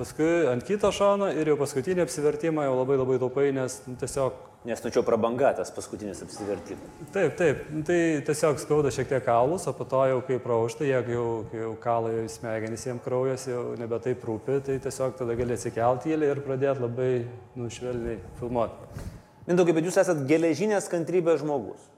paskui 0.00 0.47
ant 0.49 0.64
kito 0.66 0.90
šono 0.95 1.28
ir 1.37 1.52
jau 1.52 1.59
paskutinį 1.61 2.04
apsivertimą 2.07 2.64
jau 2.66 2.78
labai 2.78 2.97
labai 3.00 3.19
taupai, 3.23 3.50
nes 3.57 3.83
tiesiog... 4.00 4.47
Nes 4.69 4.83
nu 4.85 4.90
čia 4.92 5.00
prabanga 5.00 5.54
tas 5.57 5.71
paskutinis 5.73 6.19
apsivertimas. 6.21 6.88
Taip, 7.14 7.33
taip, 7.38 7.62
nu, 7.73 7.80
tai 7.88 7.97
tiesiog 8.26 8.59
skauda 8.61 8.90
šiek 8.92 9.09
tiek 9.09 9.23
kaulus, 9.25 9.64
o 9.71 9.73
po 9.73 9.87
to 9.88 10.02
jau 10.11 10.19
kai 10.28 10.37
praušta, 10.45 10.85
jeigu 10.85 11.14
jau, 11.14 11.28
jau 11.57 11.71
kalai 11.80 12.26
į 12.26 12.26
smegenys, 12.28 12.85
jiems 12.85 13.00
kraujas 13.07 13.47
jau 13.49 13.62
nebe 13.80 13.97
taip 14.04 14.26
rūpi, 14.28 14.59
tai 14.66 14.76
tiesiog 14.85 15.16
tada 15.16 15.37
gali 15.38 15.57
atsikelti 15.57 16.12
ir 16.12 16.42
pradėti 16.45 16.85
labai 16.85 17.09
nušvelniai 17.57 18.19
filmuoti. 18.42 19.07
Mindaugai, 19.49 19.78
bet 19.78 19.88
jūs 19.88 19.97
esate 20.04 20.28
geležinės 20.28 20.92
kantrybės 20.92 21.40
žmogus. 21.40 21.88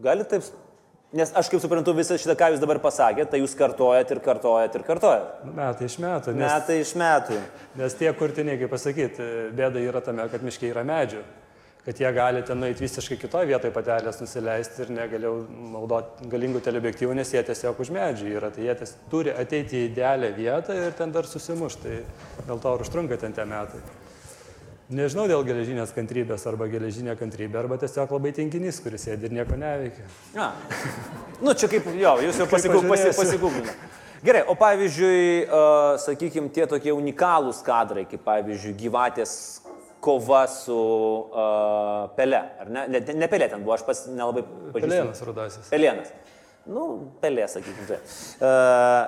Galite 0.00 0.38
taip 0.38 0.48
Nes 1.14 1.30
aš 1.38 1.46
kaip 1.52 1.62
suprantu, 1.62 1.92
visą 1.94 2.16
šitą, 2.18 2.34
ką 2.34 2.48
jūs 2.52 2.60
dabar 2.62 2.80
pasakėte, 2.82 3.28
tai 3.30 3.38
jūs 3.38 3.54
kartojat 3.54 4.10
ir 4.10 4.20
kartojat 4.24 4.74
ir 4.74 4.82
kartojat. 4.86 5.44
Metai 5.54 5.86
iš 5.86 6.00
metų. 6.02 6.34
Nes, 6.34 6.50
metai 6.50 6.78
iš 6.82 6.94
metų. 6.98 7.36
Nes 7.78 7.94
tie 7.94 8.10
kurtiniai, 8.18 8.58
kaip 8.58 8.72
pasakyti, 8.74 9.28
bėda 9.54 9.84
yra 9.86 10.02
tame, 10.02 10.26
kad 10.32 10.42
miškiai 10.42 10.72
yra 10.72 10.82
medžių. 10.86 11.22
Kad 11.86 12.00
jie 12.02 12.10
gali 12.10 12.40
ten 12.42 12.58
nueiti 12.58 12.82
visiškai 12.82 13.20
kitoje 13.22 13.46
vietoje 13.46 13.70
patelės 13.70 14.18
nusileisti 14.18 14.82
ir 14.82 14.90
negaliau 14.96 15.44
naudoti 15.46 16.26
galingų 16.32 16.64
teleobjektyvų, 16.66 17.14
nes 17.14 17.30
jie 17.30 17.44
tiesiog 17.46 17.78
už 17.84 17.92
medžių 17.94 18.32
yra. 18.40 18.50
Tai 18.50 18.66
jie 18.66 18.74
ties, 18.80 18.96
turi 19.12 19.30
ateiti 19.30 19.84
į 19.84 19.92
idealią 19.92 20.32
vietą 20.34 20.74
ir 20.74 20.98
ten 20.98 21.14
dar 21.14 21.30
susimušti. 21.30 22.00
Tai 22.40 22.48
dėl 22.50 22.64
to 22.66 22.74
ir 22.74 22.84
užtrunka 22.88 23.20
ten 23.22 23.38
tie 23.38 23.46
metai. 23.46 23.84
Nežinau 24.86 25.24
dėl 25.26 25.42
geležinės 25.42 25.90
kantrybės 25.90 26.44
arba 26.46 26.68
geležinė 26.70 27.16
kantrybė, 27.18 27.58
arba 27.58 27.74
tiesiog 27.82 28.12
labai 28.14 28.30
tinginys, 28.36 28.78
kuris 28.84 29.08
sėdi 29.08 29.26
ir 29.26 29.32
nieko 29.34 29.58
neveikia. 29.58 30.06
Na, 30.36 30.52
nu 31.42 31.54
čia 31.58 31.66
kaip, 31.72 31.88
jo, 31.98 32.12
jūs 32.22 32.38
jau 32.38 32.46
pasigūglinate. 32.46 33.74
Gerai, 34.26 34.44
o 34.46 34.54
pavyzdžiui, 34.58 35.18
uh, 35.44 35.96
sakykime, 36.02 36.52
tie 36.54 36.68
tokie 36.70 36.94
unikalūs 36.94 37.64
kadrai, 37.66 38.06
kaip 38.06 38.22
pavyzdžiui, 38.26 38.76
gyvatės 38.78 39.34
kova 40.06 40.44
su 40.50 40.78
uh, 40.78 42.06
Pele, 42.14 42.40
ar 42.62 42.70
ne? 42.70 42.86
Ne, 42.94 43.02
ne 43.18 43.30
Pele 43.30 43.50
ten 43.50 43.66
buvo, 43.66 43.74
aš 43.74 43.82
pas 43.90 44.06
nelabai 44.06 44.46
pažįstu. 44.46 44.86
Pelėnas 44.86 45.26
rudasis. 45.26 45.68
Pelėnas. 45.74 46.14
Nu, 46.70 46.86
Pelė, 47.22 47.50
sakykime. 47.50 47.98
Uh, 48.38 49.02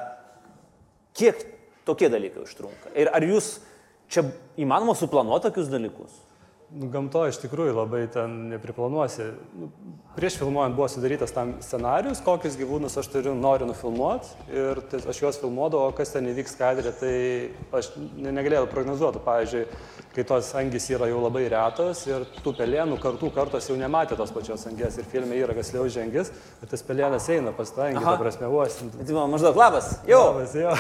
kiek 1.18 1.46
tokie 1.86 2.10
dalykai 2.10 2.42
užtrunka? 2.42 2.92
Ir 2.98 3.14
ar 3.14 3.26
jūs 3.26 3.60
čia 4.08 4.24
įmanoma 4.60 4.96
suplanuoti 4.98 5.48
tokius 5.48 5.70
dalykus? 5.72 6.24
Nu, 6.68 6.90
gamto 6.92 7.22
iš 7.24 7.38
tikrųjų 7.40 7.72
labai 7.72 8.02
ten 8.12 8.32
nepriplanuosi. 8.50 9.24
Nu, 9.56 9.70
prieš 10.12 10.34
filmuojant 10.36 10.74
buvo 10.76 10.88
sudarytas 10.92 11.32
tam 11.32 11.54
scenarius, 11.64 12.20
kokius 12.24 12.58
gyvūnus 12.60 12.98
aš 13.00 13.08
turiu, 13.08 13.32
noriu 13.32 13.70
nufilmuoti 13.70 14.52
ir 14.52 14.82
aš 14.98 15.22
juos 15.22 15.38
filmuodavau, 15.40 15.88
o 15.88 15.94
kas 15.96 16.12
ten 16.12 16.28
įvyks 16.28 16.58
kadrė, 16.60 16.92
tai 17.00 17.14
aš 17.78 17.88
ne, 17.96 18.34
negalėjau 18.36 18.66
prognozuoti. 18.68 19.22
Pavyzdžiui, 19.24 19.64
kai 20.12 20.26
tos 20.28 20.52
angis 20.60 20.90
yra 20.92 21.08
jau 21.08 21.22
labai 21.24 21.46
retos 21.54 22.04
ir 22.10 22.28
tų 22.44 22.52
pelėnų 22.60 23.00
kartų 23.00 23.32
kartos 23.32 23.70
jau 23.70 23.78
nematė 23.80 24.20
tos 24.20 24.34
pačios 24.36 24.68
angės 24.68 25.00
ir 25.00 25.08
filme 25.08 25.40
yra 25.40 25.56
kas 25.56 25.72
liau 25.72 25.88
žengis, 25.88 26.34
ir 26.60 26.68
tas 26.68 26.84
pelėnas 26.84 27.32
eina 27.32 27.56
pas 27.56 27.72
tą 27.72 27.88
angį, 27.88 28.04
ta 28.04 28.18
prasme, 28.20 28.52
vos. 28.52 28.76
Tai 28.98 29.08
man 29.16 29.32
maždaug 29.38 29.56
labas. 29.56 29.94
Jau. 30.10 30.20
Labas, 30.34 30.52
jo. 30.58 30.76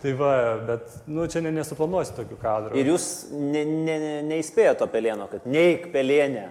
Tai 0.00 0.14
va, 0.16 0.32
bet, 0.64 0.94
nu, 1.12 1.26
čia 1.28 1.42
ne, 1.44 1.52
nesuplanuosi 1.52 2.14
tokių 2.16 2.38
kadrų. 2.40 2.78
Ir 2.80 2.88
jūs 2.94 3.04
ne, 3.36 3.66
ne, 3.68 3.98
ne, 4.00 4.16
neįspėjo 4.30 4.78
to 4.80 4.88
pelėno, 4.88 5.28
kad 5.28 5.44
neik 5.44 5.90
pelėnė. 5.92 6.48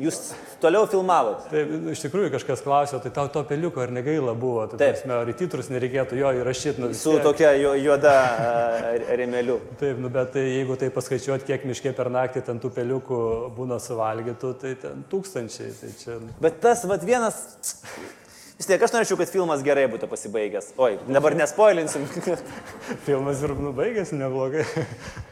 Jūs 0.00 0.18
toliau 0.60 0.84
filmavot. 0.88 1.46
Taip, 1.48 1.70
iš 1.92 2.02
tikrųjų 2.04 2.30
kažkas 2.34 2.60
klausė, 2.64 2.98
tai 3.00 3.10
tau 3.16 3.30
to 3.32 3.40
peliuko 3.48 3.80
ar 3.80 3.92
negaila 3.92 4.34
buvo, 4.36 4.66
tai 4.68 4.78
Taip. 4.80 4.98
prasme, 4.98 5.14
ar 5.16 5.30
į 5.32 5.34
titrus 5.40 5.70
nereikėtų 5.72 6.18
jo 6.20 6.32
įrašyti. 6.36 6.82
Nu, 6.84 6.90
Su 6.96 7.14
tokia 7.24 7.54
ju- 7.56 7.74
juoda 7.80 8.12
remeliu. 9.16 9.56
Taip, 9.80 9.96
nu, 10.00 10.12
bet 10.12 10.34
tai, 10.36 10.44
jeigu 10.52 10.76
tai 10.80 10.90
paskaičiuot, 10.92 11.44
kiek 11.48 11.64
miške 11.68 11.94
per 11.96 12.12
naktį 12.12 12.44
ten 12.44 12.60
tų 12.60 12.72
peliukų 12.76 13.20
būna 13.56 13.80
suvalgytų, 13.80 14.52
tai 14.60 14.74
ten 14.84 15.04
tūkstančiai. 15.12 15.72
Tai 15.80 15.92
čia... 16.02 16.20
Bet 16.44 16.60
tas 16.64 16.84
vat 16.88 17.04
vienas... 17.04 17.40
Vis 18.56 18.64
tiek 18.70 18.80
aš 18.80 18.92
norėčiau, 18.94 19.18
kad 19.20 19.28
filmas 19.28 19.60
gerai 19.60 19.82
būtų 19.92 20.08
pasibaigęs. 20.08 20.70
Oi, 20.80 20.94
dabar 21.12 21.34
nespoilinsim. 21.36 22.06
Filmas 23.06 23.42
ir 23.44 23.52
nu, 23.60 23.72
baigėsi 23.76 24.16
neblogai. 24.16 24.64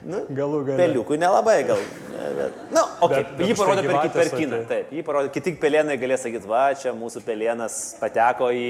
Nu, 0.04 0.18
Galų 0.36 0.58
gale. 0.66 0.76
Peliukui 0.82 1.16
nelabai 1.16 1.54
gal. 1.64 1.78
Bet, 2.12 2.58
nu, 2.76 2.82
okay. 3.06 3.22
Bet- 3.22 3.30
bet 3.38 3.46
jį 3.48 3.54
tai 3.56 3.84
per, 3.88 4.10
per 4.12 4.28
kiną. 4.34 4.58
tai- 4.58 4.66
Taip, 4.82 4.90
jį 4.92 5.04
parodė. 5.06 5.30
Kiti 5.32 5.54
pelėnai 5.62 5.96
galės 6.02 6.26
sakyti, 6.26 6.44
va, 6.50 6.66
čia 6.76 6.92
mūsų 6.92 7.22
pelėnas 7.24 7.78
pateko 8.02 8.50
į 8.52 8.66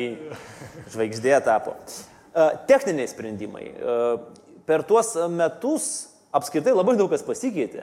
žvaigždė 0.95 1.41
tapo. 1.49 1.75
E, 2.31 2.47
Techniniai 2.71 3.11
sprendimai. 3.11 3.67
E, 3.75 3.99
Per 4.65 4.81
tuos 4.89 5.11
metus 5.29 5.87
apskritai 6.33 6.73
labai 6.73 6.95
daug 6.97 7.11
kas 7.13 7.27
pasikeitė. 7.27 7.83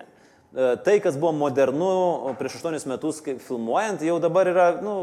E, 0.51 0.75
Tai, 0.84 1.00
kas 1.00 1.15
buvo 1.15 1.31
modernu 1.31 1.91
prieš 2.39 2.58
aštuonius 2.60 2.86
metus, 2.89 3.22
filmuojant, 3.48 4.01
jau 4.03 4.17
dabar 4.20 4.50
yra, 4.51 4.65
nu, 4.84 4.96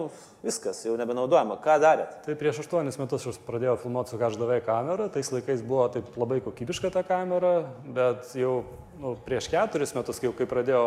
viskas, 0.45 0.83
jau 0.85 0.97
nebenaudojama. 1.01 1.57
Ką 1.65 1.79
darėt? 1.81 2.19
Tai 2.27 2.37
prieš 2.37 2.61
aštuonis 2.65 3.01
metus 3.01 3.25
aš 3.31 3.39
pradėjau 3.47 3.79
filmuoti 3.81 4.13
su 4.13 4.21
HDV 4.21 4.61
kamera, 4.67 5.09
tais 5.13 5.33
laikais 5.33 5.65
buvo 5.65 5.87
taip 5.95 6.13
labai 6.21 6.43
kokybiška 6.45 6.93
ta 6.93 7.05
kamera, 7.07 7.55
bet 7.97 8.29
jau 8.37 8.61
nu, 8.99 9.13
prieš 9.25 9.47
keturis 9.51 9.93
metus, 9.95 10.19
kai, 10.21 10.31
kai 10.35 10.47
pradėjau 10.49 10.87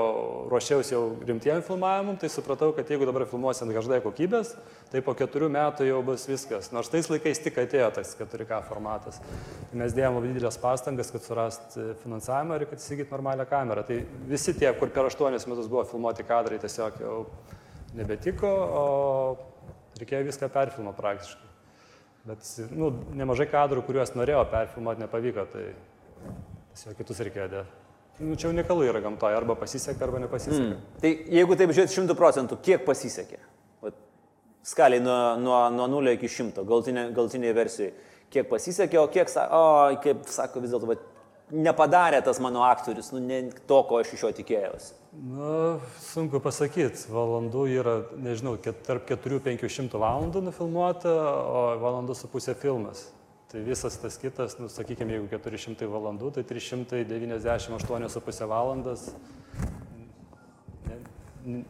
ruošiausi 0.52 0.94
jau 0.94 1.02
rimtiem 1.28 1.62
filmavimam, 1.66 2.18
tai 2.20 2.30
supratau, 2.32 2.72
kad 2.76 2.90
jeigu 2.92 3.08
dabar 3.08 3.24
filmuosi 3.30 3.64
ant 3.64 3.74
HD 3.76 4.00
kokybės, 4.04 4.54
tai 4.92 5.02
po 5.06 5.16
keturių 5.18 5.48
metų 5.56 5.88
jau 5.88 6.02
bus 6.06 6.26
viskas. 6.28 6.72
Nors 6.76 6.92
tais 6.92 7.08
laikais 7.12 7.40
tik 7.44 7.60
atėjo 7.64 7.88
tas 7.96 8.14
4K 8.20 8.62
formatas. 8.68 9.22
Tai 9.72 9.80
mes 9.80 9.96
dėjom 9.96 10.20
labai 10.20 10.34
didelės 10.34 10.60
pastangas, 10.62 11.12
kad 11.14 11.26
surast 11.26 11.78
e, 11.80 11.88
finansavimą 12.04 12.60
ir 12.60 12.68
kad 12.72 12.84
įsigyti 12.84 13.16
normalią 13.16 13.48
kamerą. 13.50 13.86
Tai 13.88 14.02
visi 14.30 14.56
tie, 14.60 14.70
kur 14.78 14.92
per 14.92 15.08
aštuonis 15.08 15.48
metus 15.48 15.72
buvo 15.72 15.86
filmuoti 15.88 16.28
kadrai, 16.28 16.60
tiesiog 16.62 17.00
jau 17.04 17.18
nebetiko, 17.96 18.52
o 18.52 18.86
reikėjo 20.02 20.28
viską 20.28 20.52
perfilmuoti 20.52 21.00
praktiškai. 21.00 21.52
Bet 22.28 22.50
nu, 22.76 22.92
nemažai 23.18 23.48
kadrų, 23.50 23.82
kuriuos 23.88 24.12
norėjau 24.14 24.44
perfilmuoti, 24.52 25.02
nepavyko, 25.08 25.48
tai 25.56 25.70
tiesiog 26.76 27.00
kitus 27.00 27.24
reikėjo 27.26 27.54
dėti. 27.56 27.80
Nu, 28.20 28.36
čia 28.36 28.52
unikalu 28.52 28.86
yra 28.90 29.02
gamtoje, 29.02 29.36
arba 29.38 29.56
pasiseka, 29.58 30.04
arba 30.06 30.20
nepasiseka. 30.22 30.76
Mm. 30.76 30.98
Tai 31.02 31.12
jeigu 31.38 31.58
taip 31.58 31.74
žiūrėt 31.74 31.94
šimtų 31.96 32.16
procentų, 32.20 32.58
kiek 32.66 32.84
pasisekė? 32.86 33.40
Vat, 33.82 33.96
skaliai 34.68 35.02
nuo, 35.02 35.18
nuo, 35.42 35.62
nuo 35.74 35.88
0 36.02 36.18
iki 36.18 36.30
100, 36.30 36.66
galtinė, 36.70 37.08
galtinėje 37.16 37.56
versijoje. 37.58 37.94
Kiek 38.32 38.48
pasisekė, 38.52 39.00
o 39.02 39.08
kiek, 39.12 39.32
o, 39.48 39.64
kaip 40.04 40.28
sako 40.32 40.62
vis 40.64 40.76
dėlto, 40.76 41.00
nepadarė 41.52 42.22
tas 42.24 42.40
mano 42.44 42.64
aktorius, 42.68 43.12
nu, 43.16 43.20
ne 43.24 43.42
to, 43.68 43.80
ko 43.88 44.00
aš 44.02 44.14
iš 44.16 44.26
jo 44.26 44.32
tikėjausi. 44.42 44.94
Na, 45.32 45.56
sunku 46.06 46.40
pasakyti, 46.44 47.10
valandų 47.12 47.66
yra, 47.74 47.96
nežinau, 48.22 48.56
ket, 48.64 48.84
tarp 48.88 49.10
4-500 49.10 50.00
valandų 50.00 50.46
nufilmuota, 50.46 51.12
o 51.12 51.66
valandų 51.82 52.16
su 52.16 52.30
pusė 52.32 52.56
filmas. 52.60 53.10
Tai 53.52 53.60
visas 53.66 53.98
tas 54.00 54.16
kitas, 54.16 54.56
nu, 54.62 54.70
sakykime, 54.72 55.18
jeigu 55.18 55.28
400 55.28 55.88
valandų, 55.92 56.30
tai 56.38 56.44
398,5 56.48 58.46
valandas 58.48 59.10
ne, 60.88 60.96
ne, 61.44 61.64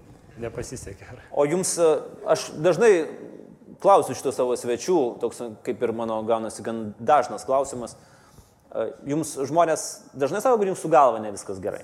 nepasisekė. 0.44 1.08
O 1.34 1.48
jums, 1.50 1.74
e, 1.82 1.88
aš 2.30 2.52
dažnai 2.62 2.92
klausiu 3.82 4.14
šito 4.14 4.30
savo 4.36 4.54
svečių, 4.62 5.00
toks 5.24 5.42
kaip 5.66 5.82
ir 5.82 5.96
mano 5.98 6.20
gaunasi 6.28 6.62
gan 6.66 6.92
dažnas 7.02 7.48
klausimas. 7.50 7.98
E, 7.98 8.92
Jums 9.16 9.34
žmonės 9.50 9.88
dažnai 10.14 10.44
sako, 10.46 10.62
kad 10.62 10.70
jums 10.70 10.86
su 10.86 10.92
galva 10.94 11.18
ne 11.24 11.34
viskas 11.34 11.58
gerai. 11.64 11.82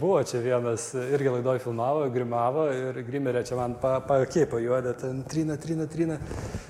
Buvo 0.00 0.22
čia 0.26 0.40
vienas, 0.42 0.88
irgi 0.94 1.30
laidoj 1.30 1.60
filmavo, 1.62 2.08
grimavo 2.10 2.64
ir 2.74 2.96
grimerė 3.06 3.44
čia 3.46 3.54
man 3.54 3.76
pakėpo 3.78 4.58
juodą, 4.58 4.90
ten 4.98 5.20
trina, 5.30 5.54
trina, 5.54 5.86
trina. 5.86 6.16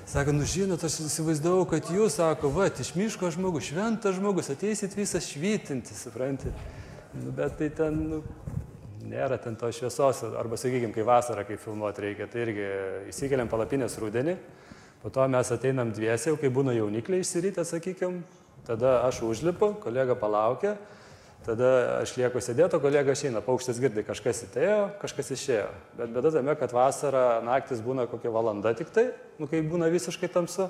Sako, 0.05 0.35
nu 0.37 0.45
žinot, 0.45 0.85
aš 0.85 0.99
įsivaizdavau, 1.07 1.63
kad 1.71 1.89
jūs, 1.89 2.19
sako, 2.19 2.51
va, 2.53 2.67
iš 2.69 2.93
miško 2.93 3.31
žmogus, 3.33 3.71
šventas 3.71 4.19
žmogus, 4.19 4.51
ateisit 4.53 4.93
visą 4.93 5.23
švytinti, 5.25 5.97
supranti. 5.97 6.53
Nu, 7.17 7.33
bet 7.33 7.57
tai 7.57 7.71
ten, 7.73 7.97
nu, 8.11 8.21
nėra 9.09 9.41
ten 9.41 9.57
to 9.57 9.73
šviesos, 9.73 10.21
arba 10.37 10.61
sakykime, 10.61 10.93
kai 10.93 11.09
vasarą, 11.09 11.49
kai 11.49 11.57
filmuoti 11.57 12.09
reikia, 12.11 12.29
tai 12.29 12.45
irgi 12.45 12.71
įsikeliam 13.09 13.49
palapinės 13.49 13.97
rudenį, 14.05 14.37
po 15.01 15.09
to 15.09 15.25
mes 15.33 15.49
ateinam 15.49 15.89
dviesiai, 15.97 16.35
jau 16.35 16.37
kai 16.45 16.53
būna 16.53 16.77
jaunikliai 16.77 17.25
išsirytę, 17.25 17.65
sakykime, 17.65 18.21
tada 18.69 18.99
aš 19.09 19.25
užlipu, 19.25 19.79
kolega 19.81 20.13
palaukia. 20.13 20.77
Tada 21.43 21.99
aš 21.99 22.13
lieku 22.15 22.39
sėdėto, 22.39 22.79
kolega 22.79 23.11
išeina, 23.11 23.41
paukštis 23.43 23.79
girdi, 23.83 24.05
kažkas 24.07 24.45
atėjo, 24.45 24.77
kažkas 25.01 25.31
išėjo. 25.35 25.65
Bet 25.99 26.13
bėda 26.15 26.31
tame, 26.37 26.53
kad 26.55 26.71
vasarą 26.71 27.41
naktis 27.43 27.81
būna 27.83 28.05
kokia 28.07 28.31
valanda 28.31 28.71
tik 28.77 28.93
tai, 28.95 29.09
nu, 29.41 29.49
kai 29.51 29.59
būna 29.67 29.89
visiškai 29.91 30.29
tamsu. 30.31 30.69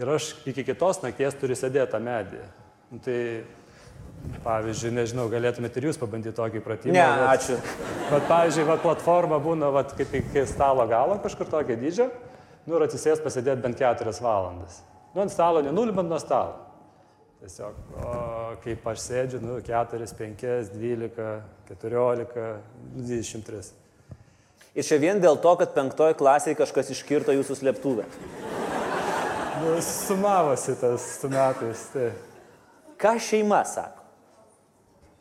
Ir 0.00 0.10
aš 0.10 0.32
iki 0.50 0.64
kitos 0.66 1.02
nakties 1.04 1.36
turiu 1.38 1.54
sėdėti 1.58 1.92
tą 1.92 2.00
medį. 2.02 2.40
Nu, 2.90 2.98
tai, 3.04 3.18
pavyzdžiui, 4.44 4.90
nežinau, 4.96 5.28
galėtumėte 5.30 5.78
ir 5.78 5.90
jūs 5.90 6.00
pabandyti 6.00 6.34
tokį 6.36 6.62
pratimą. 6.64 6.96
Ne, 6.96 7.04
bet- 7.04 7.28
ačiū. 7.36 7.58
Bet, 8.10 8.26
pavyzdžiui, 8.32 8.64
va, 8.66 8.78
platforma 8.82 9.38
būna 9.42 9.70
va, 9.74 9.84
kaip 9.84 10.16
iki 10.22 10.42
stalo 10.50 10.86
galo 10.90 11.20
kažkur 11.22 11.46
tokio 11.52 11.76
dydžio, 11.78 12.08
nu 12.66 12.80
ir 12.80 12.86
atsisės 12.88 13.22
pasėdėti 13.22 13.62
bent 13.62 13.78
keturias 13.78 14.18
valandas. 14.24 14.80
Nu, 15.14 15.22
ant 15.22 15.30
stalo 15.30 15.62
nenulibant 15.62 16.10
nuo 16.10 16.18
stalo. 16.22 16.58
Tiesiog, 17.40 17.76
o 17.96 18.14
kaip 18.60 18.84
aš 18.90 18.98
sėdžiu, 19.00 19.38
nu, 19.40 19.54
4, 19.64 20.08
5, 20.18 20.42
12, 20.74 21.28
14, 21.70 22.42
23. 22.98 23.70
Ir 24.76 24.86
čia 24.86 24.98
vien 25.00 25.22
dėl 25.22 25.38
to, 25.40 25.54
kad 25.58 25.72
penktoji 25.72 26.18
klasėje 26.18 26.58
kažkas 26.58 26.92
iškirto 26.92 27.32
jūsų 27.32 27.56
slėptuvę. 27.62 28.04
Nu, 29.60 29.72
sumavosi 29.84 30.76
tas 30.82 31.06
su 31.16 31.30
metais. 31.32 31.86
Tai. 31.94 32.10
Ką 33.00 33.16
šeima 33.24 33.62
sako? 33.64 34.04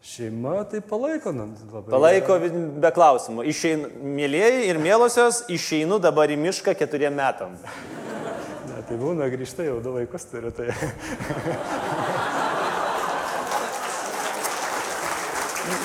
Šeima 0.03 0.61
tai 0.67 0.83
palaiko, 0.83 1.31
nu, 1.35 1.49
labai. 1.71 1.89
Palaiko 1.91 2.37
be 2.83 2.91
klausimų. 2.95 3.47
Išeinu, 3.51 3.89
mėlyjeji 4.19 4.69
ir 4.69 4.79
mėlosios, 4.83 5.45
išeinu 5.51 6.03
dabar 6.03 6.31
į 6.31 6.37
mišką 6.39 6.75
keturiem 6.79 7.15
metam. 7.19 7.57
Tai 8.89 8.97
būna 8.97 9.27
grįžta 9.29 9.67
jau 9.67 9.77
du 9.85 9.91
vaikus 9.93 10.23
turiu. 10.31 10.49
Tai. 10.49 10.65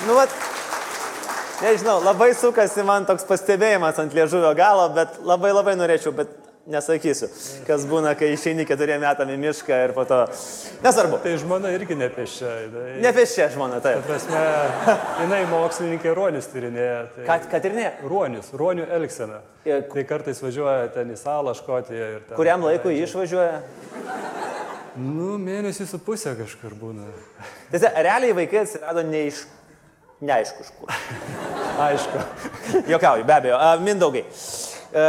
Nu, 0.04 0.14
vat, 0.16 0.32
nežinau, 1.60 1.98
labai 2.04 2.30
sukasi 2.36 2.84
man 2.84 3.04
toks 3.08 3.24
pastebėjimas 3.28 4.00
ant 4.00 4.16
liežuvio 4.16 4.54
galo, 4.56 4.88
bet 4.96 5.20
labai 5.24 5.52
labai 5.52 5.74
norėčiau, 5.76 6.12
bet 6.16 6.32
nesakysiu, 6.70 7.28
kas 7.66 7.84
būna, 7.88 8.14
kai 8.18 8.30
išeini 8.34 8.64
keturiem 8.68 9.02
metam 9.04 9.28
į 9.28 9.36
mišką 9.42 9.78
ir 9.84 9.92
po 9.96 10.04
to... 10.08 10.22
Nesvarbu. 10.84 11.18
tai 11.24 11.34
žmona 11.40 11.72
irgi 11.76 11.96
nepešia. 12.00 12.52
Tai, 12.72 12.84
Ne 13.04 13.12
pešė 13.16 13.50
žmona, 13.52 13.80
Ta 13.84 13.92
taip. 13.94 14.06
prasme, 14.08 14.40
jinai 15.22 15.42
mokslininkė 15.50 16.14
ruonius 16.16 16.48
tyrinėja. 16.52 17.00
Tai... 17.16 17.26
Ką, 17.28 17.38
kad 17.52 17.68
ir 17.68 17.76
ne. 17.76 17.86
Ruonius, 18.08 18.48
ruonių 18.56 18.86
elgsena. 18.96 19.42
Ir 19.68 19.84
Tai 19.92 20.04
kartais 20.08 20.40
važiuoja 20.44 20.88
ten 20.96 21.12
į 21.12 21.18
salą 21.20 21.54
Škotiją 21.56 22.08
ir 22.16 22.22
ten. 22.28 22.36
Kuriam 22.38 22.64
laikui 22.64 22.96
jį 22.96 23.06
išvažiuoja? 23.08 23.60
Nu, 25.00 25.34
mėnesį 25.42 25.88
su 25.90 25.98
pusė 25.98 26.36
kažkur 26.38 26.76
būna. 26.78 27.08
Tiesa, 27.72 27.90
realiai 27.98 28.34
vaikai 28.36 28.62
atsirado 28.64 29.02
ne 29.08 29.26
iš... 29.30 29.44
Neaišku, 30.24 30.62
iš 30.62 30.68
kur. 30.78 30.92
Aišku. 31.84 32.20
Jokauju, 32.88 33.24
be 33.28 33.34
abejo. 33.34 33.56
Mindaugai. 33.84 34.22
E, 34.94 35.04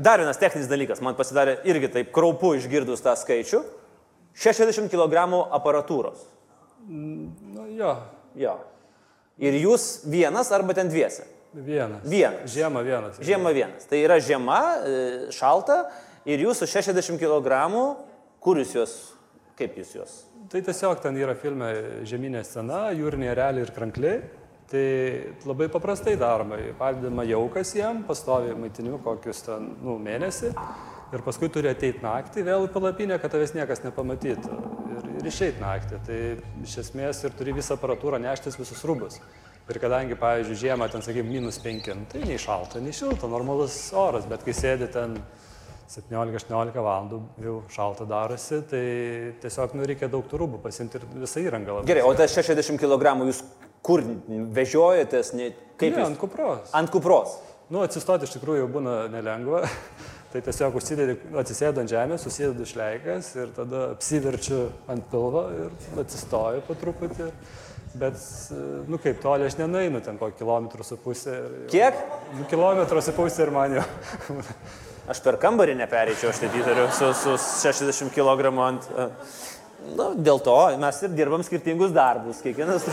dar 0.00 0.22
vienas 0.22 0.40
techninis 0.40 0.70
dalykas, 0.70 1.02
man 1.04 1.14
pasidarė 1.18 1.58
irgi 1.68 1.90
taip 1.92 2.12
kraupu 2.16 2.54
išgirdus 2.56 3.04
tą 3.04 3.12
skaičių. 3.20 3.60
60 4.32 4.88
kg 4.88 5.26
aparatūros. 5.52 6.24
Nu, 6.88 7.66
jo, 7.76 7.92
Jo. 8.38 8.56
Ir 9.42 9.56
jūs 9.60 10.02
vienas 10.08 10.50
arba 10.52 10.74
ten 10.76 10.88
dviese. 10.88 11.26
vienas. 11.52 12.04
Vienas. 12.08 12.48
Žiemą 12.52 12.82
vienas. 12.84 13.18
Žiema 13.20 13.50
vienas. 13.52 13.84
Tai 13.88 13.98
yra 14.00 14.16
žiema, 14.20 14.60
e, 14.86 15.32
šalta 15.32 15.90
ir 16.24 16.40
jūsų 16.46 16.66
60 16.66 17.18
kg, 17.20 17.58
kur 18.40 18.56
jūs 18.56 18.72
juos, 18.74 18.94
kaip 19.58 19.76
jūs 19.76 19.94
juos? 19.96 20.14
Tai 20.48 20.62
tiesiog 20.64 21.02
ten 21.02 21.16
yra 21.16 21.34
filme 21.36 21.68
žeminė 22.08 22.40
scena, 22.44 22.90
jūrinė 22.96 23.34
realiai 23.36 23.66
ir 23.66 23.72
krankliai. 23.76 24.22
Tai 24.72 25.34
labai 25.44 25.68
paprastai 25.68 26.14
daroma. 26.16 26.56
Padedama 26.78 27.26
jaukas 27.28 27.74
jam, 27.76 28.00
pastovi 28.08 28.54
maitiniu 28.56 28.96
kokius 29.04 29.44
ten 29.44 29.74
nu, 29.84 29.98
mėnesį. 30.00 30.52
Ir 31.12 31.20
paskui 31.26 31.50
turi 31.52 31.68
ateiti 31.68 32.00
naktį 32.00 32.46
vėl 32.46 32.64
į 32.64 32.70
palapinę, 32.72 33.18
kad 33.20 33.34
tavęs 33.34 33.52
niekas 33.52 33.82
nepamatytų. 33.84 34.60
Ir, 34.94 35.08
ir 35.18 35.28
išeiti 35.28 35.60
naktį. 35.60 35.98
Tai 36.06 36.20
iš 36.64 36.78
esmės 36.86 37.20
ir 37.26 37.34
turi 37.36 37.52
visą 37.58 37.76
aparatūrą 37.76 38.20
neštis 38.22 38.56
visus 38.56 38.80
rūbus. 38.88 39.18
Ir 39.68 39.78
kadangi, 39.82 40.16
pavyzdžiui, 40.18 40.56
žiemą 40.64 40.88
ten, 40.90 41.04
sakykime, 41.04 41.28
minus 41.36 41.60
5, 41.62 41.90
tai 42.10 42.22
nei 42.24 42.38
šalta, 42.40 42.80
nei 42.82 42.96
šilta, 42.96 43.28
normalus 43.30 43.76
oras, 43.94 44.24
bet 44.28 44.42
kai 44.42 44.54
sėdi 44.56 44.88
ten 44.90 45.18
17-18 45.92 46.80
valandų, 46.82 47.20
jau 47.44 47.58
šalta 47.70 48.08
darosi, 48.08 48.58
tai 48.72 48.82
tiesiog 49.44 49.76
nu, 49.78 49.84
reikia 49.86 50.08
daug 50.10 50.26
tų 50.26 50.40
rūbų 50.42 50.62
pasimti 50.64 50.98
ir 50.98 51.06
visą 51.12 51.44
įrangą. 51.44 51.76
labai. 51.76 51.90
Gerai, 51.92 52.02
o 52.08 52.16
tas 52.18 52.34
60 52.34 52.80
kg 52.80 53.14
jūs 53.28 53.44
kur 53.82 54.02
vežiojatės, 54.56 55.32
ne, 55.38 55.50
kaip 55.80 55.96
Ne, 55.96 56.04
ant 56.06 56.18
kupros. 56.20 56.70
Ant 56.78 56.90
kupros. 56.94 57.36
Nu, 57.72 57.80
atsistoti 57.82 58.28
iš 58.28 58.36
tikrųjų 58.36 58.68
būna 58.72 58.96
nelengva. 59.12 59.64
Tai 60.32 60.40
tiesiog 60.40 60.76
užsidedi, 60.78 61.18
atsisėdu 61.36 61.82
ant 61.82 61.90
žemės, 61.92 62.22
susidedu 62.24 62.64
išleikas 62.64 63.26
ir 63.36 63.50
tada 63.52 63.90
apsiverčiu 63.92 64.62
ant 64.88 65.04
pilvo 65.10 65.42
ir 65.52 66.00
atsistoju 66.00 66.62
po 66.64 66.76
truputį. 66.80 67.26
Bet, 68.00 68.16
nu 68.88 68.96
kaip, 68.96 69.18
toli 69.20 69.44
aš 69.44 69.58
nenainu, 69.58 70.00
ten 70.00 70.16
kokį 70.16 70.38
kilometrų 70.38 70.86
su 70.88 70.96
pusė. 70.96 71.34
jau- 71.36 71.66
Kiek? 71.74 71.98
Nu, 72.38 72.46
kilometrų 72.48 73.02
su 73.04 73.12
pusė 73.12 73.44
ir 73.44 73.52
man 73.52 73.74
jau. 73.76 73.84
Aš 75.12 75.18
per 75.20 75.34
kambarį 75.42 75.74
nepereičiau, 75.82 76.30
aš 76.30 76.38
taip 76.44 76.52
įtariu, 76.54 76.84
su, 76.94 77.08
su 77.18 77.32
60 77.66 78.12
kg 78.14 78.52
ant... 78.62 78.84
Na, 79.98 80.12
dėl 80.14 80.38
to 80.46 80.54
mes 80.78 81.00
ir 81.02 81.10
dirbam 81.18 81.42
skirtingus 81.42 81.90
darbus, 81.92 82.38
kiekvienas. 82.44 82.86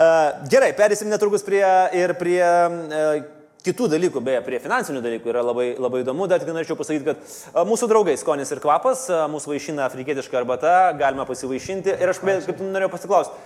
Gerai, 0.00 0.70
perėsim 0.72 1.10
netrukus 1.12 1.42
prie, 1.44 1.60
ir 1.92 2.14
prie 2.16 2.40
e, 2.40 3.00
kitų 3.66 3.90
dalykų, 3.92 4.22
beje, 4.24 4.40
prie 4.46 4.60
finansinių 4.62 5.02
dalykų 5.04 5.28
yra 5.28 5.42
labai, 5.44 5.66
labai 5.76 6.00
įdomu, 6.00 6.24
dar 6.30 6.40
tik 6.40 6.48
norėčiau 6.54 6.78
pasakyti, 6.78 7.10
kad 7.10 7.66
mūsų 7.68 7.88
draugai 7.90 8.14
skonis 8.16 8.48
ir 8.54 8.62
kvapas, 8.64 9.04
mūsų 9.28 9.52
vaišina 9.52 9.84
afrikietiška 9.90 10.38
arbata, 10.40 10.76
galima 10.96 11.26
pasivaišinti 11.28 11.98
ir 12.00 12.14
aš 12.14 12.22
kaip 12.24 12.62
norėjau 12.64 12.94
pasiklausti, 12.94 13.44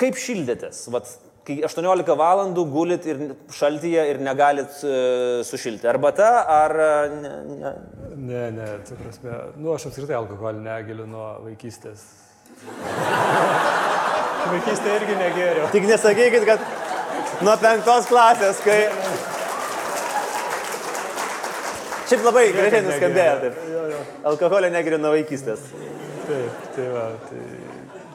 kaip 0.00 0.16
šildėtės? 0.22 0.80
Vat, 0.96 1.12
kai 1.44 1.58
18 1.68 2.16
valandų 2.22 2.64
gulit 2.72 3.10
ir 3.10 3.22
šaltyje 3.52 4.06
ir 4.14 4.24
negalit 4.24 4.80
e, 4.80 4.96
sušilti. 5.44 5.90
Arbata 5.92 6.30
ar... 6.56 6.76
Ne, 7.20 7.36
ne. 7.50 7.76
Ne, 8.16 8.42
ne, 8.56 8.72
tai 8.88 8.96
prasme, 9.04 9.36
nu 9.60 9.76
aš 9.76 9.90
apskritai 9.90 10.16
alkoholį 10.22 10.64
negiliu 10.64 11.04
nuo 11.10 11.34
vaikystės. 11.44 12.08
Vaikystė 14.50 14.94
irgi 14.98 15.16
negeriau. 15.18 15.66
Tik 15.70 15.86
nesakykit, 15.86 16.46
kad 16.48 16.62
nuo 17.46 17.56
penktos 17.62 18.08
klasės, 18.10 18.62
kai... 18.64 18.80
Šiaip 22.10 22.24
labai 22.26 22.48
gražiai 22.50 22.82
nuskambėjo. 22.82 23.34
Taip. 23.44 23.58
Jo, 23.70 23.82
jo. 23.92 23.98
Alkoholio 24.32 24.70
negeriu 24.74 24.98
nuo 24.98 25.12
vaikystės. 25.14 25.68
Taip, 26.26 26.64
tai 26.74 26.86
va, 26.90 27.04
tai, 27.28 27.44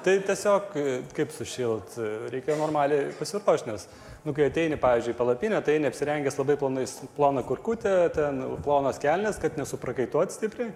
tai 0.03 0.15
tiesiog 0.27 0.75
kaip 1.15 1.31
sušilt, 1.35 1.95
reikia 2.33 2.57
normaliai 2.59 3.13
pasiruošti, 3.15 3.71
nes, 3.71 3.87
nu, 4.27 4.35
kai 4.35 4.49
ateini, 4.49 4.75
pavyzdžiui, 4.81 5.15
palapinę, 5.15 5.63
tai 5.63 5.77
neapsirengęs 5.83 6.39
labai 6.41 6.59
plonais, 6.59 6.97
plona 7.15 7.45
kurkutė, 7.47 7.95
ten 8.15 8.43
plonas 8.67 8.99
kelnes, 8.99 9.39
kad 9.39 9.55
nesuprakaituot 9.59 10.35
stipriai. 10.35 10.73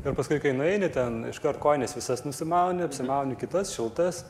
Ir 0.00 0.14
paskui, 0.16 0.38
kai 0.42 0.54
nueini, 0.54 0.88
ten 0.94 1.24
iškart 1.32 1.58
koinės 1.62 1.98
visas 1.98 2.22
nusimauni, 2.22 2.86
apsimauni 2.86 3.34
kitas, 3.40 3.74
šiltas. 3.74 4.22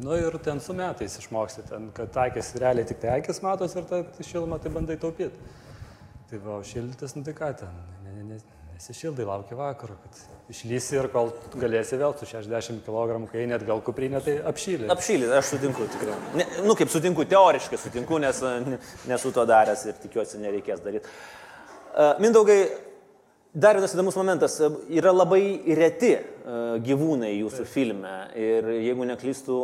Nu 0.00 0.16
ir 0.16 0.38
ten 0.40 0.60
su 0.60 0.72
metais 0.72 1.18
išmoksti, 1.20 1.66
ten, 1.68 1.90
kad 1.92 2.16
akis 2.16 2.54
realiai 2.60 2.86
tik 2.88 3.02
tai 3.02 3.18
akis 3.20 3.42
matos 3.44 3.74
ir 3.76 3.84
tą 3.90 3.98
šilumą 4.24 4.56
tai 4.62 4.70
bandai 4.72 4.96
taupyti. 4.96 5.36
Tai 6.30 6.38
va, 6.40 6.54
o 6.56 6.62
šildytas, 6.64 7.12
nu 7.18 7.24
tai 7.26 7.34
ką 7.36 7.50
ten, 7.60 7.74
ne, 8.06 8.12
ne, 8.14 8.22
ne, 8.30 8.38
nesišildai, 8.72 9.26
lauki 9.28 9.58
vakaro, 9.58 9.98
kad 10.00 10.22
išlysi 10.54 10.96
ir 10.96 11.08
kol 11.12 11.28
galėsi 11.60 11.98
vėl 12.00 12.14
su 12.16 12.24
60 12.30 12.80
kg, 12.86 13.18
kai 13.34 13.44
net 13.50 13.66
gal 13.68 13.82
kuprinė, 13.84 14.22
tai 14.24 14.38
apšylė. 14.48 14.88
Apšylį, 14.94 15.28
aš 15.36 15.50
sutinku 15.52 15.84
tikrai. 15.92 16.16
Ne, 16.40 16.46
nu, 16.64 16.72
kaip 16.78 16.88
sutinku, 16.94 17.26
teoriškai 17.28 17.80
sutinku, 17.84 18.16
nes 18.24 18.40
e, 18.48 18.54
ne- 18.64 18.80
nesu 19.12 19.34
to 19.36 19.44
daręs 19.48 19.84
ir 19.90 20.00
tikiuosi 20.06 20.40
nereikės 20.40 20.80
daryti. 20.86 21.12
Uh, 21.92 22.14
Mindaugai, 22.24 22.56
dar 23.52 23.76
vienas 23.76 23.92
įdomus 23.92 24.16
momentas. 24.16 24.56
e, 24.64 24.72
Yra 24.96 25.12
labai 25.12 25.42
reti 25.76 26.14
uh, 26.16 26.80
gyvūnai 26.80 27.34
jūsų 27.42 27.68
filme 27.68 28.16
ir 28.40 28.72
jeigu 28.80 29.04
neklystu, 29.12 29.60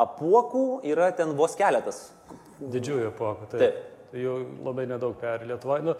apuokų 0.00 0.66
yra 0.92 1.10
ten 1.16 1.34
vos 1.38 1.56
keletas. 1.58 2.06
Didžiųjų 2.62 3.16
pokų, 3.18 3.48
tai. 3.52 3.64
Taip. 3.64 3.88
Tai 4.12 4.20
jų 4.20 4.32
labai 4.60 4.84
nedaug 4.84 5.14
peri 5.16 5.46
Lietuvoje. 5.48 5.86
Nu, 5.86 5.94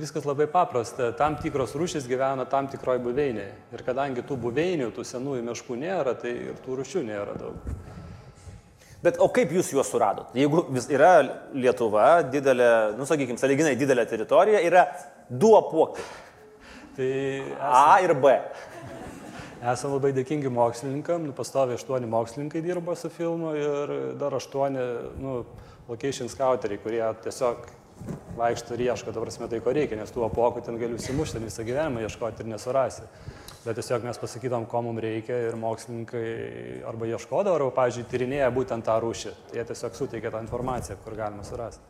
viskas 0.00 0.24
labai 0.24 0.46
paprasta. 0.48 1.10
Tam 1.12 1.34
tikros 1.36 1.74
rūšys 1.76 2.06
gyvena 2.08 2.46
tam 2.48 2.64
tikroje 2.72 3.02
buveinėje. 3.04 3.50
Ir 3.76 3.82
kadangi 3.84 4.24
tų 4.24 4.38
buveinių, 4.40 4.86
tų 4.96 5.04
senųjų 5.04 5.44
miškų 5.50 5.76
nėra, 5.82 6.14
tai 6.16 6.32
ir 6.46 6.62
tų 6.64 6.78
rūšių 6.78 7.02
nėra 7.10 7.34
daug. 7.36 7.58
Bet 9.04 9.20
o 9.20 9.28
kaip 9.30 9.52
jūs 9.52 9.68
juos 9.74 9.92
suradot? 9.92 10.32
Jeigu 10.34 10.64
yra 10.90 11.12
Lietuva, 11.52 12.06
didelė, 12.32 12.70
nu 12.96 13.04
sakykime, 13.06 13.36
saliginai 13.38 13.76
didelė 13.78 14.08
teritorija, 14.08 14.64
yra 14.64 14.88
du 15.28 15.52
apuokai. 15.60 16.08
Tai 16.96 17.12
A 17.62 18.00
ir 18.02 18.16
B. 18.16 18.32
Esame 19.58 19.96
labai 19.96 20.12
dėkingi 20.14 20.50
mokslininkam, 20.54 21.24
nu, 21.26 21.32
pastovi 21.34 21.74
aštuoni 21.74 22.06
mokslininkai 22.06 22.60
dirba 22.62 22.94
su 22.94 23.10
filmu 23.10 23.56
ir 23.58 23.92
dar 24.20 24.36
aštuoni 24.38 24.84
nu, 25.18 25.40
location 25.88 26.30
scouteriai, 26.30 26.78
kurie 26.84 27.02
tiesiog 27.24 27.66
vaikšto 28.38 28.76
ir 28.76 28.84
ieško, 28.86 29.10
dabar 29.10 29.26
prasme, 29.26 29.48
tai 29.50 29.58
ko 29.64 29.74
reikia, 29.74 29.98
nes 29.98 30.14
tų 30.14 30.28
apokų 30.28 30.62
ten 30.62 30.78
gali 30.78 30.94
užsimušti 30.94 31.42
visą 31.42 31.66
gyvenimą 31.66 32.06
ieškoti 32.06 32.44
ir 32.44 32.52
nesurasi. 32.52 33.10
Bet 33.64 33.80
tiesiog 33.80 34.06
mes 34.06 34.22
pasakytom, 34.22 34.68
ko 34.70 34.84
mums 34.86 35.02
reikia 35.02 35.42
ir 35.48 35.58
mokslininkai 35.58 36.26
arba 36.86 37.10
ieškodavo, 37.10 37.58
arba, 37.58 37.74
pavyzdžiui, 37.82 38.06
tyrinėja 38.14 38.54
būtent 38.54 38.86
tą 38.86 39.00
rūšį. 39.02 39.36
Jie 39.58 39.66
tiesiog 39.72 39.98
suteikia 39.98 40.30
tą 40.30 40.46
informaciją, 40.46 41.00
kur 41.02 41.18
galima 41.18 41.42
surasti. 41.42 41.82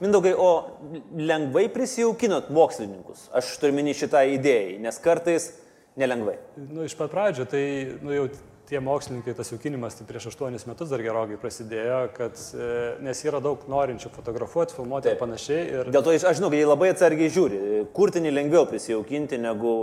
Mindaugai, 0.00 0.32
o 0.32 0.80
lengvai 1.20 1.68
prisijaukinot 1.72 2.48
mokslininkus? 2.56 3.28
Aš 3.36 3.58
turiu 3.60 3.76
minį 3.76 3.98
šitą 4.00 4.24
idėją, 4.38 4.78
nes 4.80 4.98
kartais 5.04 5.52
nelengvai. 5.98 6.36
Nu, 6.70 6.84
iš 6.86 6.94
pat 6.98 7.10
pradžio, 7.12 7.46
tai 7.50 7.62
nu, 8.02 8.14
jau 8.14 8.28
tie 8.70 8.80
mokslininkai, 8.84 9.34
tas 9.34 9.50
jaukinimas 9.50 9.96
tai 9.98 10.06
prieš 10.06 10.28
aštuonis 10.30 10.66
metus 10.68 10.92
dar 10.92 11.02
gerokai 11.02 11.38
prasidėjo, 11.42 12.00
kad, 12.14 12.38
e, 12.54 12.70
nes 13.02 13.22
yra 13.26 13.40
daug 13.42 13.64
norinčių 13.70 14.12
fotografuoti, 14.14 14.76
filmuoti 14.78 15.10
ir 15.10 15.16
Taip. 15.16 15.22
panašiai. 15.24 15.62
Ir 15.74 15.90
Dėl 15.90 16.06
to 16.06 16.14
aš 16.14 16.38
žinau, 16.38 16.50
kad 16.52 16.60
jie 16.60 16.68
labai 16.68 16.90
atsargiai 16.94 17.32
žiūri. 17.34 17.62
Kurtinį 17.96 18.34
lengviau 18.36 18.68
prisijaukinti 18.70 19.40
negu, 19.42 19.74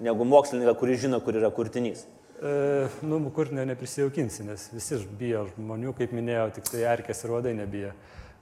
negu 0.00 0.28
mokslininką, 0.28 0.76
kuris 0.80 1.02
žino, 1.04 1.20
kur 1.24 1.36
yra 1.36 1.52
kurtinys. 1.52 2.06
E, 2.36 2.88
nu, 3.04 3.20
kur 3.36 3.52
ne, 3.52 3.66
neprisijaukinsi, 3.68 4.48
nes 4.48 4.68
visi 4.72 5.02
bijo 5.20 5.46
žmonių, 5.52 5.92
kaip 6.00 6.16
minėjau, 6.16 6.48
tik 6.56 6.72
tai 6.72 6.88
erkės 6.96 7.24
ir 7.24 7.36
vadai 7.36 7.54
nebijo. 7.60 7.92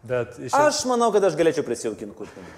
Bet 0.05 0.39
iš 0.39 0.55
Aš 0.55 0.85
manau, 0.91 1.11
kad 1.15 1.25
aš 1.25 1.39
galėčiau 1.39 1.67
prisijaukinti 1.67 2.19
kurtinį. 2.19 2.57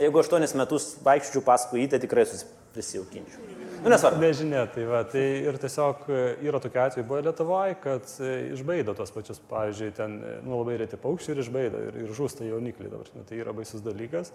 Jeigu 0.00 0.22
aštuonis 0.22 0.54
metus 0.56 0.94
vaikščiau 1.04 1.42
paskui 1.44 1.82
jį, 1.82 1.90
tai 1.92 2.00
tikrai 2.00 2.24
prisijaukinčiau. 2.72 3.52
Nu, 3.82 3.90
nesvarbu. 3.90 4.22
Nežinia, 4.22 4.62
tai 4.70 4.84
va, 4.86 5.00
tai 5.10 5.22
ir 5.42 5.56
tiesiog 5.58 6.04
e, 6.06 6.18
yra 6.46 6.60
tokiu 6.62 6.84
atveju 6.84 7.06
buvo 7.08 7.18
Lietuvoje, 7.26 7.74
kad 7.82 8.12
e, 8.22 8.30
išbaido 8.54 8.94
tos 8.94 9.10
pačius, 9.10 9.40
pavyzdžiui, 9.50 9.88
ten, 9.96 10.14
e, 10.22 10.34
nu, 10.46 10.60
labai 10.60 10.76
reti 10.84 11.00
paukščiai 11.02 11.34
ir 11.34 11.40
išbaido 11.42 11.80
ir, 11.88 11.98
ir 12.04 12.12
žūsta 12.14 12.46
jaunikliai 12.46 12.92
dabar, 12.92 13.10
nu, 13.18 13.24
tai 13.26 13.40
yra 13.42 13.54
baisus 13.56 13.82
dalykas. 13.82 14.30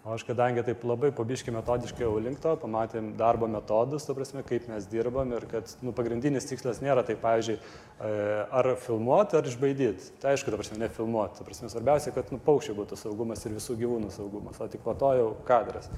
O 0.00 0.14
aš 0.16 0.22
kadangi 0.24 0.62
taip 0.64 0.80
labai 0.88 1.10
pabiškai 1.12 1.52
metodiškai 1.52 2.06
jau 2.06 2.14
link 2.24 2.38
to, 2.40 2.54
pamatėm 2.62 3.10
darbo 3.18 3.44
metodus, 3.52 4.06
to 4.08 4.14
prasme, 4.16 4.40
kaip 4.48 4.64
mes 4.70 4.86
dirbam 4.88 5.34
ir 5.36 5.44
kad 5.50 5.68
nu, 5.84 5.92
pagrindinis 5.92 6.46
tikslas 6.48 6.78
nėra 6.80 7.02
tai, 7.04 7.18
pavyzdžiui, 7.20 7.56
e, 8.08 8.12
ar 8.60 8.68
filmuoti, 8.80 9.36
ar 9.36 9.50
išbaidyti. 9.50 10.14
Tai 10.22 10.32
aišku, 10.32 10.48
ta 10.48 10.56
prasme, 10.56 10.78
ne 10.80 10.88
filmuoti. 10.88 11.36
Ta 11.36 11.44
prasme, 11.44 11.68
svarbiausia, 11.68 12.14
kad 12.16 12.32
nu, 12.32 12.38
paukščiai 12.46 12.78
būtų 12.78 12.96
saugumas 12.96 13.44
ir 13.44 13.58
visų 13.58 13.76
gyvūnų 13.82 14.08
saugumas, 14.14 14.62
o 14.64 14.70
tik 14.72 14.80
po 14.86 14.96
to 15.02 15.12
jau 15.18 15.28
kadras. 15.50 15.90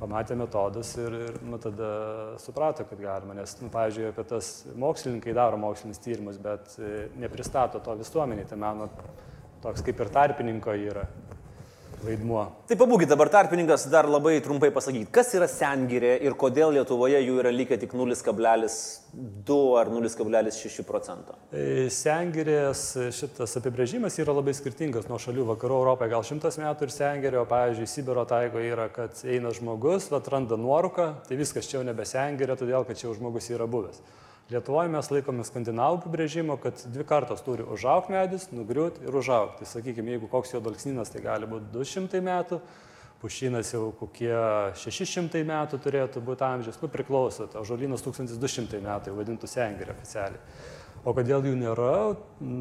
Pamatė 0.00 0.38
metodus 0.40 0.94
ir, 1.04 1.18
ir 1.26 1.38
nu, 1.44 1.60
tada 1.60 1.92
suprato, 2.40 2.88
kad 2.88 3.04
galima, 3.04 3.36
nes, 3.36 3.52
nu, 3.60 3.68
pavyzdžiui, 3.74 4.08
apie 4.14 4.24
tas 4.32 4.50
mokslininkai 4.80 5.36
daro 5.36 5.60
mokslinis 5.60 6.00
tyrimus, 6.00 6.40
bet 6.40 6.72
e, 6.80 7.04
nepristato 7.20 7.84
to 7.84 8.00
visuomeniai, 8.00 8.48
tai 8.48 8.62
mano 8.64 8.88
toks 9.60 9.84
kaip 9.84 10.00
ir 10.00 10.16
tarpininko 10.16 10.80
yra 10.88 11.04
vaidmuo. 12.04 12.44
Tai 12.68 12.76
pabūkit 12.80 13.10
dabar 13.10 13.30
tarpininkas 13.32 13.86
dar 13.92 14.08
labai 14.10 14.36
trumpai 14.44 14.70
pasakyti, 14.74 15.10
kas 15.14 15.32
yra 15.38 15.48
sengirė 15.50 16.14
ir 16.26 16.36
kodėl 16.38 16.74
Lietuvoje 16.76 17.20
jų 17.22 17.38
yra 17.42 17.52
likę 17.54 17.78
tik 17.80 17.94
0,2 17.98 19.58
ar 19.80 19.92
0,6 19.92 20.86
procento. 20.88 21.36
E, 21.50 21.88
sengirės 21.92 22.84
šitas 23.14 23.58
apibrėžimas 23.60 24.18
yra 24.22 24.34
labai 24.36 24.54
skirtingas 24.56 25.08
nuo 25.10 25.20
šalių 25.22 25.46
vakarų 25.52 25.78
Europoje, 25.82 26.12
gal 26.14 26.26
šimtas 26.26 26.58
metų 26.62 26.88
ir 26.88 26.96
sengirė, 26.96 27.42
o 27.42 27.46
pavyzdžiui, 27.50 27.90
Sibiro 27.90 28.26
taigo 28.28 28.62
yra, 28.62 28.88
kad 28.92 29.22
eina 29.26 29.54
žmogus, 29.54 30.10
atranda 30.16 30.58
nuorūką, 30.60 31.08
tai 31.28 31.40
viskas 31.40 31.68
čia 31.70 31.80
jau 31.80 31.86
nebe 31.86 32.06
sengirė, 32.08 32.58
todėl 32.60 32.86
kad 32.88 32.98
čia 32.98 33.08
jau 33.08 33.16
žmogus 33.18 33.50
yra 33.54 33.68
buvęs. 33.70 34.02
Lietuvoje 34.52 34.90
mes 34.92 35.08
laikome 35.08 35.44
skandinavų 35.48 36.02
apibrėžimo, 36.02 36.58
kad 36.60 36.80
dvi 36.92 37.06
kartos 37.08 37.40
turi 37.46 37.64
užaugti 37.64 38.12
medis, 38.12 38.48
nugriūti 38.52 39.06
ir 39.06 39.16
užaugti. 39.16 39.62
Tai 39.62 39.68
sakykime, 39.70 40.12
jeigu 40.16 40.28
koks 40.28 40.52
jo 40.52 40.60
dalksnynas, 40.64 41.12
tai 41.12 41.22
gali 41.24 41.48
būti 41.48 41.70
200 41.72 42.20
metų, 42.26 42.58
pušinas 43.22 43.72
jau 43.72 43.86
kokie 43.96 44.34
600 44.82 45.44
metų 45.48 45.80
turėtų 45.80 46.20
būti 46.26 46.44
amžius, 46.44 46.80
nu 46.82 46.90
priklauso, 46.92 47.48
žolynas 47.64 48.04
1200 48.04 48.82
metų, 48.84 49.16
vadintų 49.16 49.48
sengirė 49.48 49.94
oficialiai. 49.94 50.42
O 51.02 51.10
kodėl 51.10 51.42
jų 51.48 51.56
nėra? 51.58 52.14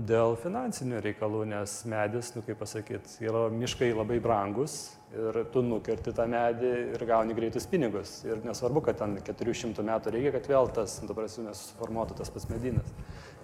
Dėl 0.09 0.33
finansinių 0.41 1.03
reikalų, 1.05 1.43
nes 1.51 1.75
medis, 1.85 2.31
nu 2.33 2.41
kaip 2.41 2.57
pasakyti, 2.57 3.19
yra 3.27 3.43
miškai 3.53 3.91
labai 3.93 4.17
brangus 4.23 4.95
ir 5.13 5.37
tu 5.53 5.61
nukerti 5.61 6.13
tą 6.15 6.25
medį 6.31 6.71
ir 6.95 7.05
gauni 7.05 7.35
greitus 7.37 7.67
pinigus. 7.69 8.15
Ir 8.25 8.41
nesvarbu, 8.47 8.81
kad 8.87 8.97
ten 8.97 9.13
400 9.27 9.85
metų 9.85 10.15
reikia, 10.15 10.33
kad 10.39 10.49
vėl 10.49 10.71
tas, 10.73 10.97
nu, 11.05 11.13
prasme, 11.13 11.53
suformuotų 11.53 12.17
tas 12.17 12.33
pats 12.33 12.49
medinas. 12.49 12.89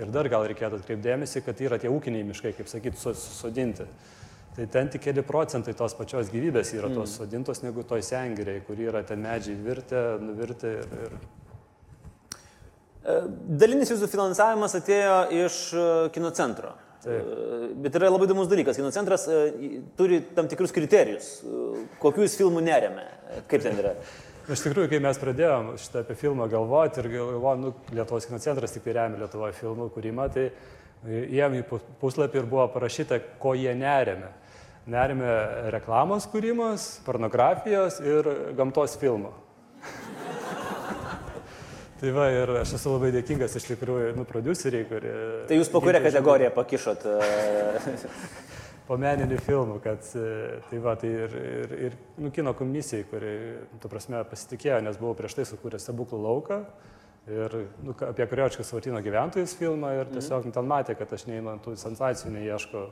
Ir 0.02 0.10
dar 0.14 0.32
gal 0.34 0.48
reikėtų 0.50 0.82
atkreipdėmėsi, 0.82 1.46
kad 1.46 1.62
yra 1.62 1.78
tie 1.82 1.94
ūkiniai 1.94 2.26
miškai, 2.32 2.56
kaip 2.58 2.72
sakyti, 2.72 2.98
susodinti. 2.98 3.86
Tai 4.58 4.66
ten 4.74 4.90
tik 4.90 5.04
keli 5.06 5.22
procentai 5.22 5.78
tos 5.78 5.94
pačios 5.94 6.32
gyvybės 6.34 6.74
yra 6.74 6.90
tos 6.90 7.12
mm. 7.12 7.18
sodintos 7.20 7.62
negu 7.62 7.86
toj 7.86 8.02
sengiriai, 8.02 8.64
kur 8.66 8.80
yra 8.82 9.04
ten 9.06 9.22
medžiai 9.22 9.60
virtę, 9.62 10.08
nuvirtę 10.24 10.80
ir, 10.80 10.96
ir 11.06 11.20
dalinis 13.08 13.92
jūsų 13.94 14.10
finansavimas 14.12 14.76
atėjo 14.78 15.18
iš 15.46 15.62
e, 15.72 15.88
kino 16.16 16.32
centro. 16.36 16.74
Taip. 17.04 17.14
E, 17.14 17.68
bet 17.84 17.96
yra 17.96 18.10
labai 18.12 18.28
įdomus 18.28 18.50
dalykas. 18.52 18.80
Kino 18.80 18.92
centras 18.92 19.28
turi 20.00 20.20
tam 20.36 20.50
tikrus 20.52 20.76
kriterijus, 20.76 21.38
kokiu 22.02 22.26
jis 22.26 22.36
filmų 22.40 22.64
neremia. 22.68 23.08
Kaip 23.48 23.64
ten 23.64 23.80
yra? 23.80 23.96
Iš 24.48 24.64
tikrųjų, 24.64 24.90
kai 24.92 25.00
mes 25.04 25.18
pradėjom 25.20 25.74
šitą 25.84 26.06
apie 26.06 26.16
filmą 26.20 26.48
galvoti 26.52 27.02
ir 27.02 27.10
galvojom, 27.18 27.64
nu, 27.66 27.72
Lietuvos 27.96 28.28
kino 28.28 28.40
centras 28.44 28.76
tik 28.76 28.86
tai 28.86 28.96
remia 28.96 29.26
Lietuvoje 29.26 29.56
filmų 29.58 29.90
kūrimą, 29.96 30.28
tai 30.32 30.50
jiem 31.08 31.58
į 31.60 31.66
puslapį 32.02 32.42
ir 32.42 32.48
buvo 32.48 32.68
parašyta, 32.72 33.20
ko 33.42 33.56
jie 33.60 33.76
neremia. 33.76 34.32
Neremia 34.88 35.34
reklamos 35.76 36.30
kūrimas, 36.32 36.94
pornografijos 37.04 38.00
ir 38.00 38.32
gamtos 38.56 38.96
filmų. 39.00 39.34
Tai 41.98 42.12
va, 42.14 42.28
ir 42.30 42.52
aš 42.60 42.76
esu 42.78 42.92
labai 42.94 43.10
dėkingas 43.16 43.56
iš 43.58 43.72
tikrųjų, 43.72 44.12
nu, 44.20 44.26
produceriai, 44.30 44.86
kurie... 44.86 45.14
Tai 45.50 45.58
jūs 45.58 45.72
po 45.74 45.82
kurią 45.82 46.04
kategoriją 46.04 46.52
pakišot? 46.54 47.08
E? 47.10 47.96
po 48.88 49.00
meninių 49.02 49.40
filmų, 49.42 49.80
kad 49.82 50.06
e, 50.14 50.60
tai 50.70 50.82
va, 50.84 50.94
tai 51.00 51.10
ir, 51.26 51.34
ir, 51.42 51.74
ir 51.88 51.98
nu, 52.22 52.30
kino 52.36 52.54
komisijai, 52.58 53.08
kuri, 53.10 53.34
tu 53.82 53.90
prasme, 53.90 54.22
pasitikėjo, 54.30 54.78
nes 54.86 55.00
buvau 55.02 55.18
prieš 55.18 55.40
tai 55.40 55.48
sukūręs 55.50 55.88
stebuklų 55.88 56.22
lauką 56.28 56.62
ir 57.28 57.58
nu, 57.84 57.96
apie 58.08 58.30
Kariočką 58.30 58.64
Svartino 58.64 59.02
gyventojus 59.04 59.58
filmą 59.58 59.92
ir 59.98 60.14
tiesiog 60.14 60.46
mm. 60.46 60.54
ten 60.56 60.70
matė, 60.70 60.96
kad 61.00 61.12
aš 61.18 61.26
neinu 61.28 61.58
tų 61.66 61.76
sensacijų, 61.82 62.32
neieško. 62.38 62.86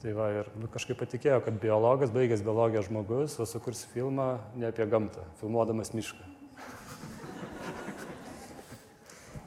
Tai 0.00 0.14
va, 0.14 0.30
ir 0.40 0.48
nu, 0.60 0.70
kažkaip 0.72 1.00
patikėjo, 1.00 1.42
kad 1.44 1.58
biologas, 1.60 2.14
baigęs 2.14 2.44
biologijos 2.46 2.86
žmogus, 2.86 3.36
sukurs 3.50 3.82
filmą 3.90 4.36
ne 4.54 4.70
apie 4.70 4.86
gamtą, 4.88 5.24
filmuodamas 5.40 5.90
mišką. 5.96 6.35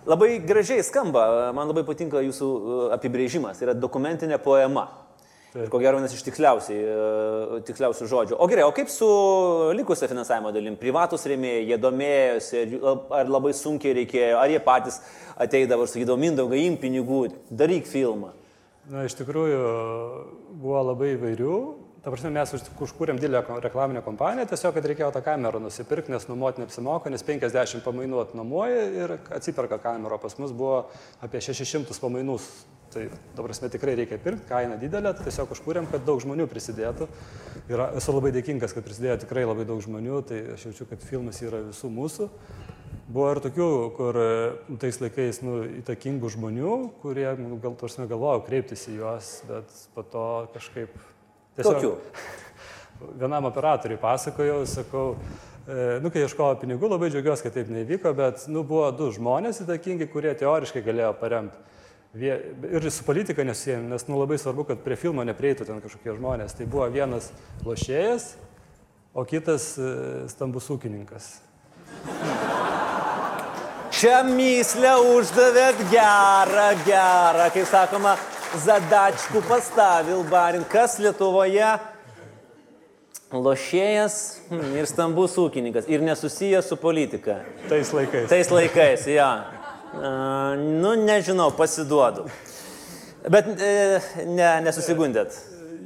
Labai 0.10 0.40
gražiai 0.42 0.82
skamba, 0.82 1.52
man 1.54 1.70
labai 1.70 1.84
patinka 1.86 2.24
jūsų 2.24 2.48
e, 2.50 2.78
apibrėžimas, 2.96 3.60
yra 3.62 3.76
dokumentinė 3.78 4.40
poema. 4.42 4.88
Taip. 5.50 5.68
Ko 5.70 5.82
gero 5.82 6.00
vienas 6.00 6.16
iš 6.16 6.24
tiksliausiai, 6.26 6.80
e, 6.82 7.60
tiksliausių 7.68 8.08
žodžių. 8.10 8.38
O 8.42 8.48
gerai, 8.50 8.66
o 8.66 8.74
kaip 8.74 8.90
su 8.90 9.10
likusia 9.78 10.10
finansavimo 10.10 10.50
dalim? 10.56 10.80
Privatus 10.82 11.28
rėmėjai, 11.30 11.62
jie 11.70 11.78
domėjosi, 11.82 12.64
ar 13.20 13.30
labai 13.30 13.54
sunkiai 13.58 13.94
reikėjo, 14.00 14.42
ar 14.42 14.50
jie 14.50 14.62
patys 14.66 14.98
ateidavo 15.38 15.86
ir 15.86 15.94
sakydavo, 15.94 16.18
mindaugai, 16.22 16.64
im 16.66 16.80
pinigų, 16.82 17.24
daryk 17.54 17.86
filmą. 17.90 18.34
Na, 18.90 19.04
iš 19.06 19.14
tikrųjų, 19.20 19.60
buvo 20.58 20.80
labai 20.82 21.14
įvairių. 21.14 21.58
Ta 22.00 22.10
prasme, 22.14 22.32
mes 22.34 22.54
užkūrėm 22.56 23.20
didelę 23.20 23.44
reklaminę 23.62 24.02
kompaniją, 24.02 24.48
tiesiog, 24.50 24.72
kad 24.78 24.86
reikėjo 24.88 25.10
tą 25.14 25.22
kamerą 25.26 25.60
nusipirkti, 25.62 26.14
nes 26.14 26.26
nuomoti 26.30 26.64
neapsimoka, 26.64 27.12
nes 27.12 27.26
50 27.28 27.84
pamainų 27.86 28.22
atnuomoja 28.24 28.86
ir 28.96 29.14
atsiperka 29.36 29.78
kamera. 29.84 30.18
Pas 30.24 30.38
mus 30.42 30.56
buvo 30.56 30.88
apie 31.22 31.44
600 31.44 32.00
pamainų. 32.02 32.40
Tai, 32.90 33.04
ta 33.38 33.44
prasme, 33.46 33.68
tikrai 33.70 33.94
reikia 34.00 34.18
pirkti, 34.18 34.48
kaina 34.50 34.80
didelė, 34.82 35.12
tai 35.14 35.28
tiesiog 35.28 35.52
užkūrėm, 35.54 35.86
kad 35.92 36.02
daug 36.08 36.24
žmonių 36.24 36.48
prisidėtų. 36.50 37.06
Ir 37.70 37.84
esu 38.00 38.16
labai 38.16 38.32
dėkingas, 38.34 38.74
kad 38.74 38.88
prisidėjo 38.88 39.20
tikrai 39.28 39.44
labai 39.46 39.68
daug 39.70 39.84
žmonių, 39.86 40.24
tai 40.26 40.40
aš 40.56 40.72
jaučiu, 40.72 40.88
kad 40.90 41.06
filmas 41.06 41.38
yra 41.46 41.62
visų 41.68 41.92
mūsų. 41.94 42.32
Buvo 43.10 43.32
ir 43.34 43.40
tokių, 43.42 43.68
kur 43.98 44.18
nu, 44.70 44.76
tais 44.78 45.00
laikais 45.02 45.40
nu, 45.42 45.64
įtakingų 45.80 46.30
žmonių, 46.30 46.74
kurie 47.02 47.26
nu, 47.40 47.56
gal, 47.62 47.74
tarsi, 47.80 48.04
galvojau 48.06 48.44
kreiptis 48.46 48.86
į 48.92 49.00
juos, 49.00 49.32
bet 49.50 49.72
po 49.96 50.04
to 50.06 50.26
kažkaip 50.54 50.94
Tiesiog, 51.58 51.80
Kokių? 51.80 51.96
Vienam 53.24 53.48
operatoriui 53.50 53.98
pasakojau, 53.98 54.60
sakau, 54.70 55.06
e, 55.66 55.98
nu, 56.04 56.12
kai 56.14 56.22
ieškojo 56.22 56.60
pinigų, 56.62 56.92
labai 56.92 57.10
džiaugiuosi, 57.10 57.48
kad 57.48 57.58
taip 57.58 57.72
nevyko, 57.74 58.14
bet 58.14 58.46
nu, 58.52 58.62
buvo 58.68 58.86
du 58.94 59.10
žmonės 59.16 59.64
įtakingi, 59.66 60.06
kurie 60.14 60.36
teoriškai 60.38 60.86
galėjo 60.86 61.10
paremti. 61.18 61.66
Ir 62.20 62.86
su 62.94 63.06
politika 63.06 63.42
nesijėmė, 63.46 63.90
nes 63.96 64.06
nu, 64.10 64.18
labai 64.22 64.38
svarbu, 64.42 64.66
kad 64.70 64.86
prie 64.86 64.98
filmo 64.98 65.26
neprieitų 65.26 65.66
ten 65.66 65.82
kažkokie 65.82 66.14
žmonės. 66.18 66.56
Tai 66.58 66.70
buvo 66.70 66.88
vienas 66.94 67.30
lošėjas, 67.66 68.32
o 69.14 69.26
kitas 69.30 69.72
e, 69.82 69.94
stambus 70.30 70.70
ūkininkas. 70.74 71.34
Čia 74.00 74.22
myslę 74.24 74.94
uždavėt 75.12 75.80
gerą, 75.92 76.68
gerą, 76.86 77.48
kaip 77.52 77.66
sakoma, 77.68 78.14
zadačkų 78.64 79.42
pastavil 79.44 80.22
barin. 80.30 80.64
Kas 80.72 80.94
Lietuvoje 81.04 81.74
lošėjas 83.36 84.16
hmm, 84.54 84.78
ir 84.80 84.88
stambus 84.88 85.36
ūkininkas 85.44 85.92
ir 85.92 86.06
nesusijęs 86.08 86.72
su 86.72 86.80
politika. 86.80 87.42
Tais 87.68 87.92
laikais. 87.92 88.30
Tais 88.32 88.54
laikais, 88.56 89.04
ja. 89.12 89.28
Nu, 90.64 90.96
nežinau, 90.96 91.52
pasiduodu. 91.60 92.30
Bet 93.28 93.52
e, 93.60 94.00
ne, 94.32 94.54
nesusigundėt. 94.64 95.36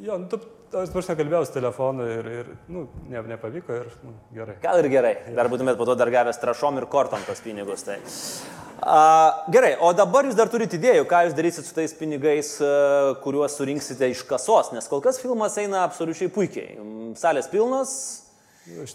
Jo, 0.05 0.21
nu, 0.21 0.29
tu, 0.29 0.37
aš 0.81 0.91
prašau 0.93 1.15
kalbėjau 1.19 1.45
telefonu 1.53 2.05
ir, 2.09 2.27
ir 2.39 2.49
nu, 2.71 2.87
ne, 3.11 3.21
nepavyko 3.33 3.77
ir 3.77 3.87
nu, 4.03 4.13
gerai. 4.35 4.55
Gal 4.63 4.81
ir 4.81 4.89
gerai. 4.91 5.13
Dar 5.37 5.49
būtumėt 5.51 5.77
po 5.79 5.87
to 5.89 5.95
dar 5.99 6.11
gavęs 6.13 6.41
trašom 6.41 6.81
ir 6.81 6.87
kortom 6.91 7.23
tos 7.27 7.41
pinigus. 7.45 7.85
Tai. 7.87 7.99
A, 8.83 8.97
gerai, 9.53 9.73
o 9.79 9.93
dabar 9.95 10.27
jūs 10.27 10.37
dar 10.39 10.51
turite 10.51 10.79
idėjų, 10.79 11.05
ką 11.09 11.23
jūs 11.27 11.37
darysit 11.37 11.67
su 11.67 11.75
tais 11.77 11.93
pinigais, 11.97 12.55
kuriuos 13.23 13.57
surinksite 13.59 14.09
iš 14.11 14.25
kasos, 14.29 14.73
nes 14.75 14.89
kol 14.91 15.03
kas 15.03 15.21
filmas 15.23 15.57
eina 15.61 15.85
absoliučiai 15.87 16.31
puikiai. 16.33 16.77
Salės 17.19 17.49
pilnas. 17.51 17.95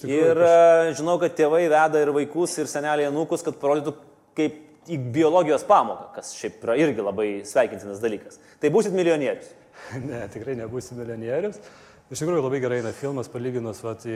Ir 0.08 0.38
aš... 0.40 0.96
žinau, 1.00 1.18
kad 1.20 1.34
tėvai 1.36 1.66
veda 1.68 2.00
ir 2.00 2.12
vaikus, 2.16 2.56
ir 2.60 2.70
seneliai 2.70 3.10
anūkus, 3.10 3.44
kad 3.44 3.58
parodytų 3.60 3.92
kaip 4.38 4.64
į 4.88 4.98
biologijos 5.12 5.64
pamoką, 5.68 6.10
kas 6.16 6.32
šiaip 6.36 6.62
yra 6.64 6.76
irgi 6.80 7.04
labai 7.04 7.28
sveikintinas 7.48 8.00
dalykas. 8.02 8.40
Tai 8.62 8.70
būsit 8.72 8.94
milijonierius. 8.96 9.50
ne, 10.10 10.24
tikrai 10.32 10.56
nebūsit 10.58 10.98
milijonierius. 10.98 11.60
Iš 12.08 12.22
tikrųjų 12.22 12.40
labai 12.40 12.58
gerai 12.62 12.78
eina 12.80 12.94
filmas 12.96 13.28
palyginus 13.28 13.82
vat, 13.84 14.06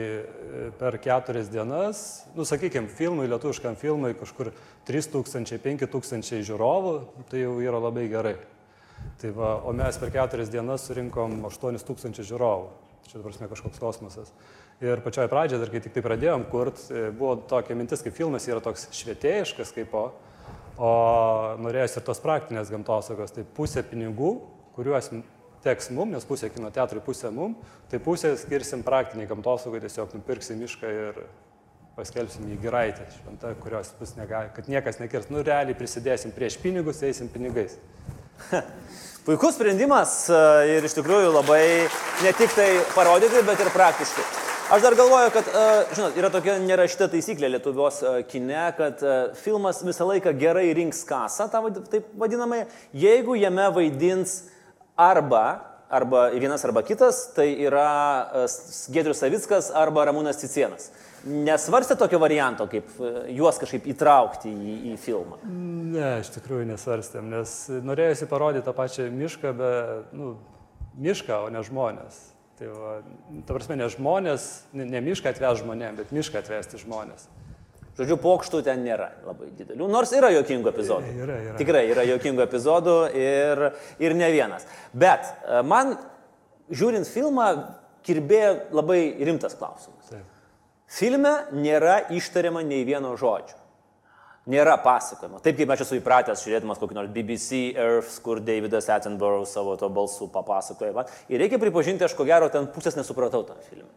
per 0.79 0.95
keturias 0.97 1.51
dienas. 1.53 1.99
Nu, 2.33 2.41
sakykime, 2.49 2.89
filmai, 2.89 3.27
lietuviškam 3.29 3.77
filmai 3.77 4.15
kažkur 4.17 4.49
3000-5000 4.89 6.41
žiūrovų, 6.47 6.93
tai 7.29 7.43
jau 7.43 7.59
yra 7.61 7.77
labai 7.77 8.07
gerai. 8.09 8.33
Tai 9.21 9.29
va, 9.37 9.51
o 9.61 9.75
mes 9.77 9.99
per 10.01 10.09
keturias 10.15 10.49
dienas 10.49 10.87
surinkom 10.89 11.43
8000 11.51 12.25
žiūrovų. 12.25 12.71
Čia 13.11 13.21
dabar 13.21 13.35
kažkoks 13.51 13.81
kosmosas. 13.83 14.33
Ir 14.81 15.03
pačioje 15.05 15.29
pradžioje, 15.29 15.61
dar 15.61 15.69
kai 15.69 15.83
tik 15.83 15.93
tai 15.93 16.03
pradėjom 16.05 16.47
kurt, 16.49 16.81
e, 16.89 17.11
buvo 17.13 17.35
tokia 17.49 17.75
mintis, 17.77 18.01
kaip 18.01 18.15
filmas 18.15 18.47
yra 18.49 18.63
toks 18.63 18.87
švietėjiškas 18.95 19.73
kaip 19.75 19.93
o, 19.93 20.07
o 20.81 20.91
norėjosi 21.61 21.99
ir 21.99 22.07
tos 22.07 22.23
praktinės 22.23 22.73
gamtosaugos. 22.73 23.35
Tai 23.35 23.45
pusė 23.53 23.85
pinigų, 23.85 24.33
kuriuos 24.73 25.11
teks 25.63 25.89
mum, 25.95 26.11
nes 26.11 26.27
pusė 26.27 26.51
kino 26.53 26.69
teatrui, 26.73 27.01
pusė 27.05 27.31
mum, 27.33 27.55
tai 27.91 28.01
pusė 28.03 28.35
skirsim 28.39 28.83
praktiniai 28.85 29.29
gamtosaugai, 29.29 29.81
tiesiog 29.83 30.15
nupirksim 30.17 30.59
mišką 30.61 30.93
ir 30.99 31.23
paskelbsim 31.97 32.47
į 32.49 32.57
giraitę 32.63 33.05
šventą, 33.13 33.53
kurios 33.61 33.91
bus 33.99 34.15
negali, 34.17 34.49
kad 34.55 34.69
niekas 34.71 34.97
nekirs. 35.01 35.29
Nu, 35.29 35.43
realiai 35.45 35.77
prisidėsim 35.77 36.33
prieš 36.33 36.57
pinigus, 36.61 37.03
eisim 37.05 37.29
pinigais. 37.29 37.77
Puikus 39.23 39.55
sprendimas 39.55 40.23
e, 40.27 40.39
ir 40.73 40.87
iš 40.87 40.97
tikrųjų 40.97 41.29
labai 41.31 41.61
ne 42.25 42.31
tik 42.35 42.51
tai 42.57 42.71
parodyti, 42.95 43.43
bet 43.47 43.61
ir 43.61 43.69
praktiškai. 43.71 44.25
Aš 44.73 44.81
dar 44.83 44.97
galvoju, 44.97 45.29
kad, 45.35 45.47
e, 45.47 45.67
žinot, 45.93 46.17
yra 46.17 46.31
tokia 46.33 46.57
nerašyta 46.63 47.07
taisyklė 47.13 47.51
Lietuvos 47.53 48.01
e, 48.01 48.15
kine, 48.27 48.65
kad 48.75 49.05
filmas 49.39 49.83
visą 49.85 50.09
laiką 50.09 50.33
gerai 50.41 50.65
rinks 50.75 51.05
kasą, 51.07 51.47
taip 51.93 52.09
vadinamai, 52.19 52.65
jeigu 53.05 53.37
jame 53.39 53.69
vaidins 53.77 54.41
arba, 54.95 55.45
arba 55.89 56.27
vienas 56.29 56.65
arba 56.65 56.83
kitas, 56.83 57.33
tai 57.35 57.49
yra 57.65 58.47
Gedrius 58.93 59.21
Savickas 59.23 59.71
arba 59.75 60.07
Ramūnas 60.09 60.41
Cicienas. 60.41 60.91
Nesvarstė 61.23 61.95
tokio 61.95 62.19
varianto, 62.19 62.65
kaip 62.67 62.89
e, 62.99 63.11
juos 63.37 63.55
kažkaip 63.61 63.85
įtraukti 63.93 64.51
į, 64.51 64.73
į 64.91 64.95
filmą? 64.99 65.37
Ne, 65.47 66.17
iš 66.19 66.33
tikrųjų 66.35 66.65
nesvarstėm, 66.73 67.29
nes 67.31 67.53
norėjusi 67.87 68.27
parodyti 68.27 68.65
tą 68.65 68.73
pačią 68.75 69.07
mišką, 69.13 69.53
bet, 69.55 70.11
nu, 70.19 70.33
mišką, 70.99 71.45
o 71.45 71.53
ne 71.53 71.63
žmonės. 71.63 72.19
Tai 72.59 72.73
va, 72.75 72.97
ta 73.47 73.55
prasme, 73.55 73.77
ne 73.79 73.87
žmonės, 73.89 74.49
ne, 74.75 74.89
ne 74.89 75.01
mišką 75.07 75.31
atveš 75.31 75.63
žmonėm, 75.63 75.95
bet 76.01 76.11
mišką 76.13 76.43
atvesti 76.43 76.81
žmonės. 76.83 77.29
Žodžiu, 77.93 78.17
pokštų 78.17 78.63
ten 78.65 78.81
nėra 78.81 79.11
labai 79.21 79.51
didelių, 79.53 79.85
nors 79.91 80.09
yra 80.17 80.31
jokingų 80.33 80.71
epizodų. 80.71 81.11
Yra, 81.13 81.35
yra. 81.45 81.57
Tikrai 81.59 81.83
yra 81.91 82.05
jokingų 82.09 82.41
epizodų 82.47 82.95
ir, 83.13 83.67
ir 84.01 84.15
ne 84.17 84.29
vienas. 84.33 84.65
Bet 84.97 85.27
e, 85.29 85.59
man, 85.69 85.93
žiūrint 86.73 87.05
filmą, 87.05 87.51
kirbėjo 88.03 88.55
labai 88.73 89.01
rimtas 89.21 89.53
klausimas. 89.59 90.09
Taip. 90.09 90.25
Filme 90.93 91.33
nėra 91.53 91.99
ištariama 92.13 92.63
nei 92.65 92.81
vieno 92.87 93.13
žodžio. 93.17 93.59
Nėra 94.49 94.73
pasakojimo. 94.83 95.39
Taip 95.45 95.55
kaip 95.55 95.69
aš 95.71 95.85
esu 95.85 95.99
įpratęs 96.01 96.41
žiūrėdamas 96.43 96.81
kokį 96.81 96.97
nors 96.97 97.13
BBC 97.13 97.61
Earth, 97.79 98.17
kur 98.25 98.41
Davidas 98.43 98.89
Attenborough 98.91 99.45
savo 99.47 99.77
to 99.79 99.87
balsų 99.93 100.27
papasakoja. 100.33 101.05
Ir 101.31 101.45
reikia 101.45 101.61
pripažinti, 101.61 102.03
aš 102.03 102.17
ko 102.17 102.25
gero 102.27 102.49
ten 102.51 102.67
pusės 102.73 102.97
nesupratau 102.99 103.45
tam 103.47 103.61
filmui. 103.69 103.93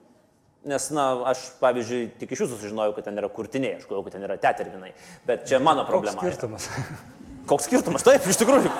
Nes, 0.67 0.89
na, 0.91 1.05
aš, 1.31 1.45
pavyzdžiui, 1.61 2.09
tik 2.19 2.33
iš 2.35 2.41
jūsų 2.43 2.57
sužinojau, 2.59 2.97
kad 2.97 3.07
ten 3.07 3.19
yra 3.21 3.29
kurtiniai, 3.31 3.77
aš 3.79 3.85
galvoju, 3.87 4.09
kad 4.09 4.17
ten 4.17 4.25
yra 4.27 4.35
tetervinai. 4.43 4.91
Bet 5.29 5.45
čia 5.47 5.61
mano 5.63 5.85
problema. 5.87 6.19
Koks 6.19 6.33
skirtumas? 6.33 6.67
Koks 7.51 7.69
skirtumas? 7.69 8.07
Taip, 8.07 8.27
iš 8.27 8.41
tikrųjų. 8.41 8.73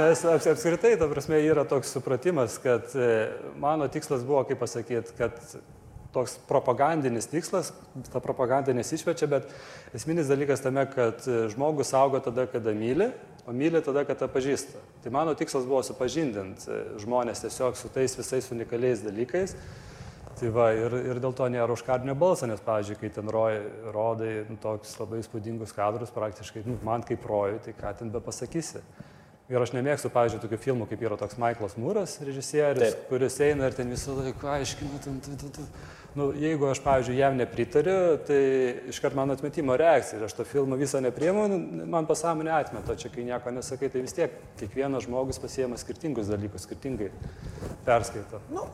Nes 0.00 0.22
apskritai, 0.24 0.94
ta 0.96 1.10
prasme, 1.10 1.42
yra 1.44 1.66
toks 1.68 1.92
supratimas, 1.92 2.56
kad 2.62 2.88
e, 2.96 3.10
mano 3.60 3.90
tikslas 3.92 4.24
buvo, 4.24 4.46
kaip 4.48 4.62
pasakyti, 4.62 5.12
kad 5.18 5.36
toks 6.14 6.38
propagandinis 6.48 7.28
tikslas, 7.28 7.74
ta 8.08 8.22
propaganda 8.24 8.72
nesišvečia, 8.74 9.28
bet 9.30 9.52
esminis 9.94 10.30
dalykas 10.30 10.64
tame, 10.64 10.86
kad 10.90 11.26
žmogus 11.52 11.92
augo 11.98 12.22
tada, 12.24 12.48
kada 12.50 12.72
myli, 12.74 13.10
o 13.46 13.52
myli 13.56 13.80
tada, 13.84 14.04
kada 14.08 14.28
pažįsta. 14.30 14.80
Tai 15.04 15.12
mano 15.14 15.34
tikslas 15.38 15.68
buvo 15.68 15.82
supažindinti 15.86 16.98
žmonės 17.02 17.44
tiesiog 17.44 17.78
su 17.78 17.90
tais 17.92 18.16
visais 18.18 18.50
unikaliais 18.54 19.04
dalykais. 19.06 19.56
Tai 20.40 20.48
va, 20.54 20.70
ir, 20.72 20.94
ir 21.10 21.18
dėl 21.20 21.34
to 21.36 21.46
nėra 21.52 21.74
užkardinio 21.74 22.14
balso, 22.16 22.46
nes, 22.48 22.62
pavyzdžiui, 22.64 22.96
kai 23.02 23.10
ten 23.12 23.28
roj, 23.28 23.58
rodai 23.92 24.30
nu, 24.48 24.56
tokius 24.62 24.94
labai 24.96 25.18
įspūdingus 25.20 25.74
kadrus, 25.76 26.12
praktiškai, 26.14 26.62
nu, 26.64 26.78
man 26.86 27.04
kaip 27.04 27.26
rojui, 27.28 27.58
tai 27.66 27.74
ką 27.76 27.92
ten 27.98 28.12
be 28.14 28.22
pasakysi. 28.24 28.80
Ir 29.50 29.58
aš 29.58 29.74
nemėgstu, 29.74 30.12
pavyzdžiui, 30.14 30.40
tokių 30.44 30.58
filmų, 30.62 30.86
kaip 30.88 31.00
yra 31.02 31.18
toks 31.18 31.36
Michaelas 31.42 31.74
Mūras, 31.80 32.20
režisierius, 32.22 32.94
Taip. 32.94 33.08
kuris 33.10 33.36
eina 33.42 33.66
ir 33.66 33.74
ten 33.76 33.90
visą 33.90 34.14
laiką 34.14 34.52
aiškina, 34.54 35.00
ten, 35.02 35.18
ten, 35.26 35.40
ten, 35.42 35.52
ten 35.58 35.66
nu, 36.18 36.30
jeigu 36.34 36.66
aš, 36.70 36.80
pavyzdžiui, 36.84 37.18
jam 37.20 37.36
nepritariu, 37.38 38.18
tai 38.26 38.40
iškart 38.90 39.14
mano 39.18 39.36
atmetimo 39.36 39.76
reakcija 39.78 40.18
ir 40.18 40.26
aš 40.26 40.34
to 40.40 40.46
filmo 40.48 40.78
visą 40.80 41.02
nepriemu, 41.04 41.46
nu, 41.52 41.86
man 41.90 42.08
pasąmonė 42.08 42.52
atmeta, 42.56 42.96
čia 42.98 43.12
kai 43.14 43.26
nieko 43.28 43.52
nesakai, 43.54 43.90
tai 43.92 44.02
vis 44.04 44.16
tiek 44.16 44.34
kiekvienas 44.60 45.06
žmogus 45.06 45.38
pasiema 45.42 45.78
skirtingus 45.80 46.30
dalykus, 46.32 46.66
skirtingai 46.66 47.10
perskaito. 47.86 48.42
Nu. 48.50 48.66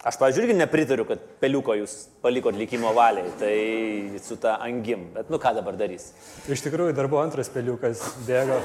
Aš, 0.00 0.16
pavyzdžiui, 0.16 0.46
irgi 0.46 0.56
nepritariu, 0.56 1.04
kad 1.04 1.24
peliuko 1.42 1.74
jūs 1.76 1.96
palikot 2.24 2.56
likimo 2.56 2.94
valiai, 2.96 3.28
tai 3.36 4.20
su 4.24 4.38
ta 4.40 4.54
angim, 4.64 5.10
bet 5.12 5.28
nu 5.28 5.36
ką 5.42 5.52
dabar 5.58 5.76
darys? 5.76 6.14
Iš 6.48 6.64
tikrųjų, 6.64 6.94
dar 6.96 7.10
buvo 7.12 7.20
antras 7.20 7.52
peliukas, 7.52 8.06
bėgo, 8.24 8.56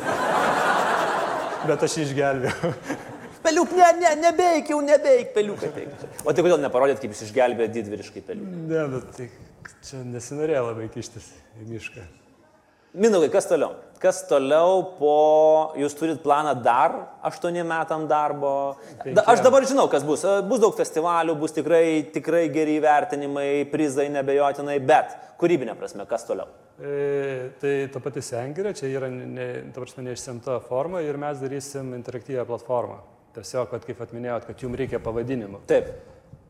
bet 1.67 1.83
aš 1.89 1.99
jį 1.99 2.07
išgelbėjau. 2.07 2.71
Peliuk, 3.45 3.73
ne, 3.77 3.87
ne, 4.01 4.11
nebeik, 4.23 4.73
jau 4.73 4.81
nebeik, 4.81 5.31
peliukai. 5.35 5.87
O 6.25 6.33
tai 6.33 6.45
kodėl 6.45 6.61
neparodėt, 6.63 7.01
kaip 7.03 7.13
jūs 7.13 7.27
išgelbėjote 7.27 7.77
didvyriškai 7.77 8.25
peliuką? 8.25 8.61
Ne, 8.71 8.85
bet 8.95 9.09
tai 9.17 9.31
čia 9.85 10.01
nesinorėjo 10.05 10.69
labai 10.71 10.91
kištis 10.93 11.31
į 11.61 11.69
mišką. 11.69 12.05
Minaugai, 12.95 13.27
kas 13.27 13.43
toliau? 13.49 13.73
Kas 13.99 14.21
toliau 14.29 14.79
po, 14.95 15.15
jūs 15.79 15.95
turit 15.99 16.21
planą 16.23 16.53
dar 16.63 16.93
aštuoniem 17.27 17.67
metam 17.67 18.05
darbo? 18.07 18.51
Da, 19.03 19.25
aš 19.33 19.41
dabar 19.43 19.65
žinau, 19.67 19.87
kas 19.91 20.05
bus. 20.07 20.23
Bus 20.47 20.61
daug 20.63 20.75
festivalių, 20.77 21.35
bus 21.39 21.55
tikrai, 21.55 22.05
tikrai 22.15 22.45
geri 22.53 22.77
įvertinimai, 22.79 23.49
prizai 23.71 24.07
nebejotinai, 24.13 24.77
bet 24.79 25.17
kūrybinė 25.41 25.75
prasme, 25.79 26.07
kas 26.07 26.23
toliau? 26.27 26.47
E, 26.79 27.51
tai 27.59 27.73
ta 27.91 27.99
pati 28.03 28.23
sengirė, 28.23 28.71
čia 28.79 28.87
yra 28.93 29.11
ne, 29.11 29.49
ta 29.75 29.83
prasme, 29.83 30.07
neišsemta 30.07 30.61
forma 30.69 31.03
ir 31.03 31.19
mes 31.19 31.43
darysim 31.43 31.91
interaktyvę 31.99 32.47
platformą. 32.47 33.01
Tiesiog, 33.35 33.69
kad 33.73 33.85
kaip 33.87 34.01
atminėjot, 34.05 34.47
kad 34.47 34.63
jums 34.63 34.79
reikia 34.79 35.01
pavadinimų. 35.03 35.61
Taip. 35.69 35.91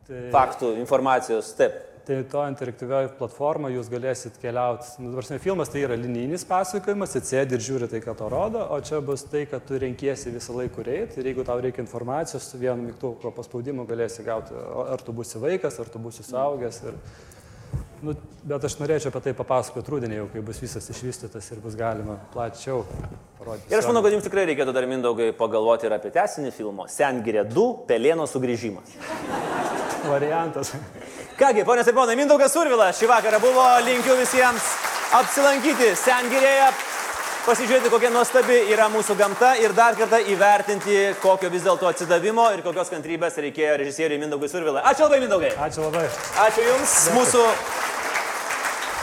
Tai, 0.05 0.21
Faktų, 0.33 0.75
informacijos, 0.83 1.49
taip. 1.57 1.81
Tai 2.05 2.19
to 2.29 2.41
interaktyvioje 2.45 3.07
platformoje 3.17 3.79
jūs 3.79 3.87
galėsit 3.89 4.35
keliauti. 4.37 4.91
Nu, 5.01 5.09
dabar 5.15 5.39
filmas 5.41 5.71
tai 5.73 5.81
yra 5.87 5.95
linijinis 5.97 6.43
pasakojimas, 6.45 7.15
atsėdi 7.17 7.57
ir 7.57 7.63
žiūri 7.65 7.87
tai, 7.89 8.01
ką 8.03 8.13
to 8.19 8.27
rodo, 8.29 8.61
o 8.61 8.77
čia 8.85 8.99
bus 9.01 9.23
tai, 9.25 9.47
kad 9.49 9.65
tu 9.65 9.79
renkiesi 9.81 10.33
visą 10.35 10.53
laiką 10.53 10.85
reiti 10.85 11.17
ir 11.17 11.31
jeigu 11.31 11.45
tau 11.47 11.57
reikia 11.63 11.81
informacijos, 11.81 12.45
su 12.45 12.61
vienu 12.61 12.91
mygtuko 12.91 13.33
paspaudimu 13.33 13.87
galėsi 13.89 14.25
gauti, 14.27 14.53
ar 14.85 15.01
tu 15.01 15.15
būsi 15.17 15.41
vaikas, 15.41 15.79
ar 15.81 15.89
tu 15.89 16.03
būsi 16.03 16.27
saugęs. 16.27 16.83
Ir, 16.85 16.99
Nu, 18.05 18.13
bet 18.45 18.65
aš 18.67 18.75
norėčiau 18.77 19.09
apie 19.09 19.21
tai 19.25 19.31
papasakoti 19.33 19.89
rudenį, 19.89 20.19
jau 20.19 20.25
kai 20.29 20.41
bus 20.45 20.59
visas 20.61 20.85
išvystytas 20.93 21.47
ir 21.55 21.61
bus 21.63 21.73
galima 21.79 22.19
plačiau 22.35 22.83
parodyti. 23.39 23.71
Ir 23.73 23.79
aš 23.79 23.87
manau, 23.89 24.03
kad 24.05 24.13
jums 24.13 24.27
tikrai 24.27 24.43
reikėtų 24.51 24.75
dar 24.75 24.85
mindaugai 24.89 25.31
pagalvoti 25.33 25.89
ir 25.89 25.95
apie 25.97 26.11
tesinį 26.13 26.51
filmo 26.53 26.85
Sengirė 26.91 27.47
2 27.49 27.63
Pelėno 27.89 28.27
sugrįžimas. 28.29 28.93
Variantas. 30.05 30.75
Kągi, 31.39 31.63
ponės 31.65 31.89
ir 31.89 31.97
ponai, 31.97 32.13
Mindaugas 32.19 32.53
Survilas 32.53 32.99
šį 32.99 33.09
vakarą 33.09 33.39
buvo, 33.41 33.63
linkiu 33.87 34.19
visiems 34.19 34.67
apsilankyti 35.17 35.89
Sengirėje, 35.97 36.69
pasižiūrėti, 37.47 37.89
kokia 37.89 38.13
nuostabi 38.13 38.59
yra 38.69 38.85
mūsų 38.93 39.17
gamta 39.17 39.55
ir 39.61 39.73
dar 39.73 39.97
kartą 39.97 40.21
įvertinti, 40.29 41.15
kokio 41.25 41.49
vis 41.49 41.65
dėlto 41.65 41.89
atsidavimo 41.89 42.45
ir 42.53 42.61
kokios 42.65 42.93
kantrybės 42.93 43.41
reikėjo 43.47 43.81
režisieriui 43.81 44.21
Mindaugui 44.21 44.51
Survilai. 44.53 44.85
Ačiū 44.93 45.09
labai, 45.09 45.23
Mindaugai. 45.25 45.55
Ačiū 45.57 45.89
labai. 45.89 46.05
Ačiū 46.45 46.69
Jums. 46.69 46.95
Dėkui. 47.09 47.17
Mūsų 47.17 47.43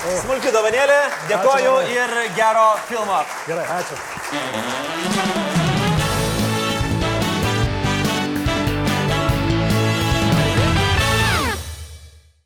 Smulki 0.03 0.51
dovanėlė, 0.51 0.99
dėkoju 1.31 1.75
ir 1.95 2.15
gero 2.35 2.67
filmo. 2.89 3.21
Gerai, 3.47 3.69
ačiū. 3.79 4.92